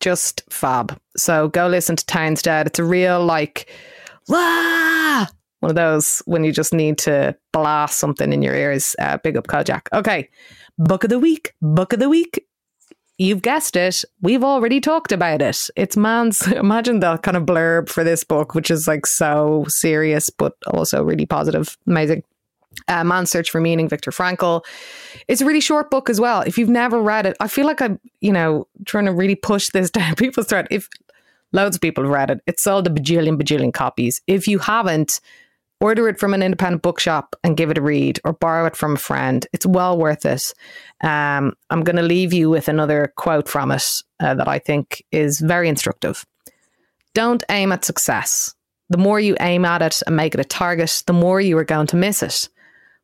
[0.00, 0.98] just fab.
[1.16, 2.66] So go listen to Town's Dead.
[2.66, 3.68] It's a real, like!
[5.66, 8.94] One of those when you just need to blast something in your ears.
[9.00, 9.88] Uh, big up Kojaque.
[9.92, 10.28] Okay,
[10.78, 11.54] book of the week.
[11.60, 12.46] Book of the week.
[13.18, 14.04] You've guessed it.
[14.20, 15.58] We've already talked about it.
[15.74, 16.46] It's man's.
[16.52, 21.02] Imagine the kind of blurb for this book, which is like so serious, but also
[21.02, 21.76] really positive.
[21.88, 22.22] Amazing.
[22.86, 24.64] Uh, Man's Search for Meaning, Viktor Frankl.
[25.26, 26.42] It's a really short book as well.
[26.42, 29.70] If you've never read it, I feel like I'm, you know, trying to really push
[29.70, 30.68] this down people's throat.
[30.70, 30.88] If
[31.50, 34.22] loads of people have read it, it's sold a bajillion, bajillion copies.
[34.28, 35.20] If you haven't,
[35.80, 38.94] order it from an independent bookshop and give it a read or borrow it from
[38.94, 39.46] a friend.
[39.52, 40.42] It's well worth it.
[41.02, 43.84] Um, I'm going to leave you with another quote from it
[44.20, 46.24] uh, that I think is very instructive.
[47.14, 48.54] Don't aim at success.
[48.88, 51.64] The more you aim at it and make it a target, the more you are
[51.64, 52.48] going to miss it.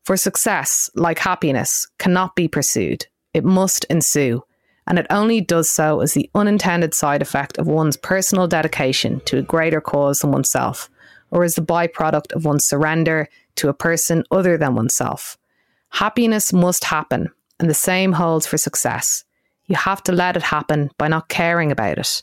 [0.05, 3.07] For success, like happiness, cannot be pursued.
[3.35, 4.43] It must ensue.
[4.87, 9.39] And it only does so as the unintended side effect of one's personal dedication to
[9.39, 10.91] a greater cause than oneself
[11.33, 13.27] or as the byproduct of one's surrender
[13.57, 15.37] to a person other than oneself.
[15.89, 17.29] Happiness must happen,
[17.59, 19.25] and the same holds for success.
[19.67, 22.23] You have to let it happen by not caring about it.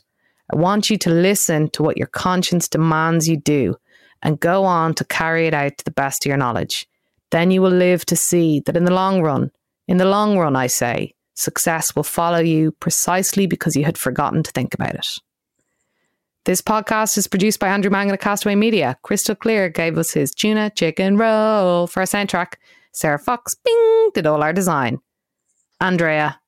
[0.52, 3.76] I want you to listen to what your conscience demands you do
[4.22, 6.86] and go on to carry it out to the best of your knowledge.
[7.30, 9.50] Then you will live to see that in the long run,
[9.88, 14.42] in the long run, I say, success will follow you precisely because you had forgotten
[14.42, 15.06] to think about it.
[16.46, 18.96] This podcast is produced by Andrew Mangan at Castaway Media.
[19.02, 22.54] Crystal Clear gave us his tuna chicken roll for our soundtrack.
[22.92, 25.00] Sarah Fox, bing, did all our design.
[25.82, 26.40] Andrea,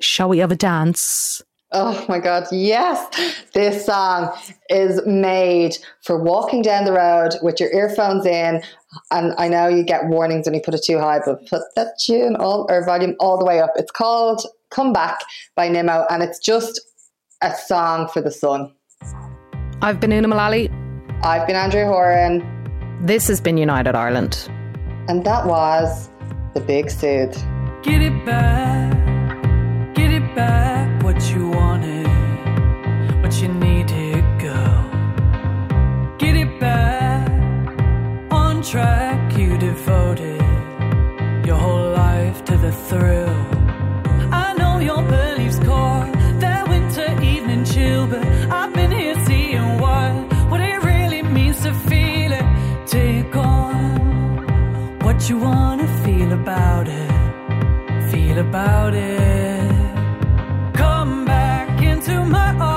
[0.00, 1.40] shall we have a dance?
[1.70, 3.06] Oh my God, yes.
[3.54, 4.36] This song
[4.70, 8.60] is made for walking down the road with your earphones in.
[9.12, 11.92] And I know you get warnings when you put it too high, but put that
[12.04, 13.70] tune all or volume all the way up.
[13.76, 15.20] It's called Come Back
[15.54, 16.80] by Nimmo, and it's just
[17.40, 18.72] a song for the sun.
[19.80, 20.70] I've been Una Mullally.
[21.22, 22.42] I've been Andrea Horan.
[23.00, 24.48] This has been United Ireland.
[25.08, 26.10] And that was
[26.54, 27.36] The Big Soothe.
[27.84, 28.92] Get it back,
[29.94, 32.08] get it back what you wanted,
[33.22, 34.84] what you needed, girl.
[36.18, 37.30] Get it back
[38.32, 40.42] on track, you devoted
[41.46, 43.27] your whole life to the thrill.
[55.08, 57.18] What you wanna feel about it
[58.10, 59.70] feel about it.
[60.74, 62.67] Come back into my arms.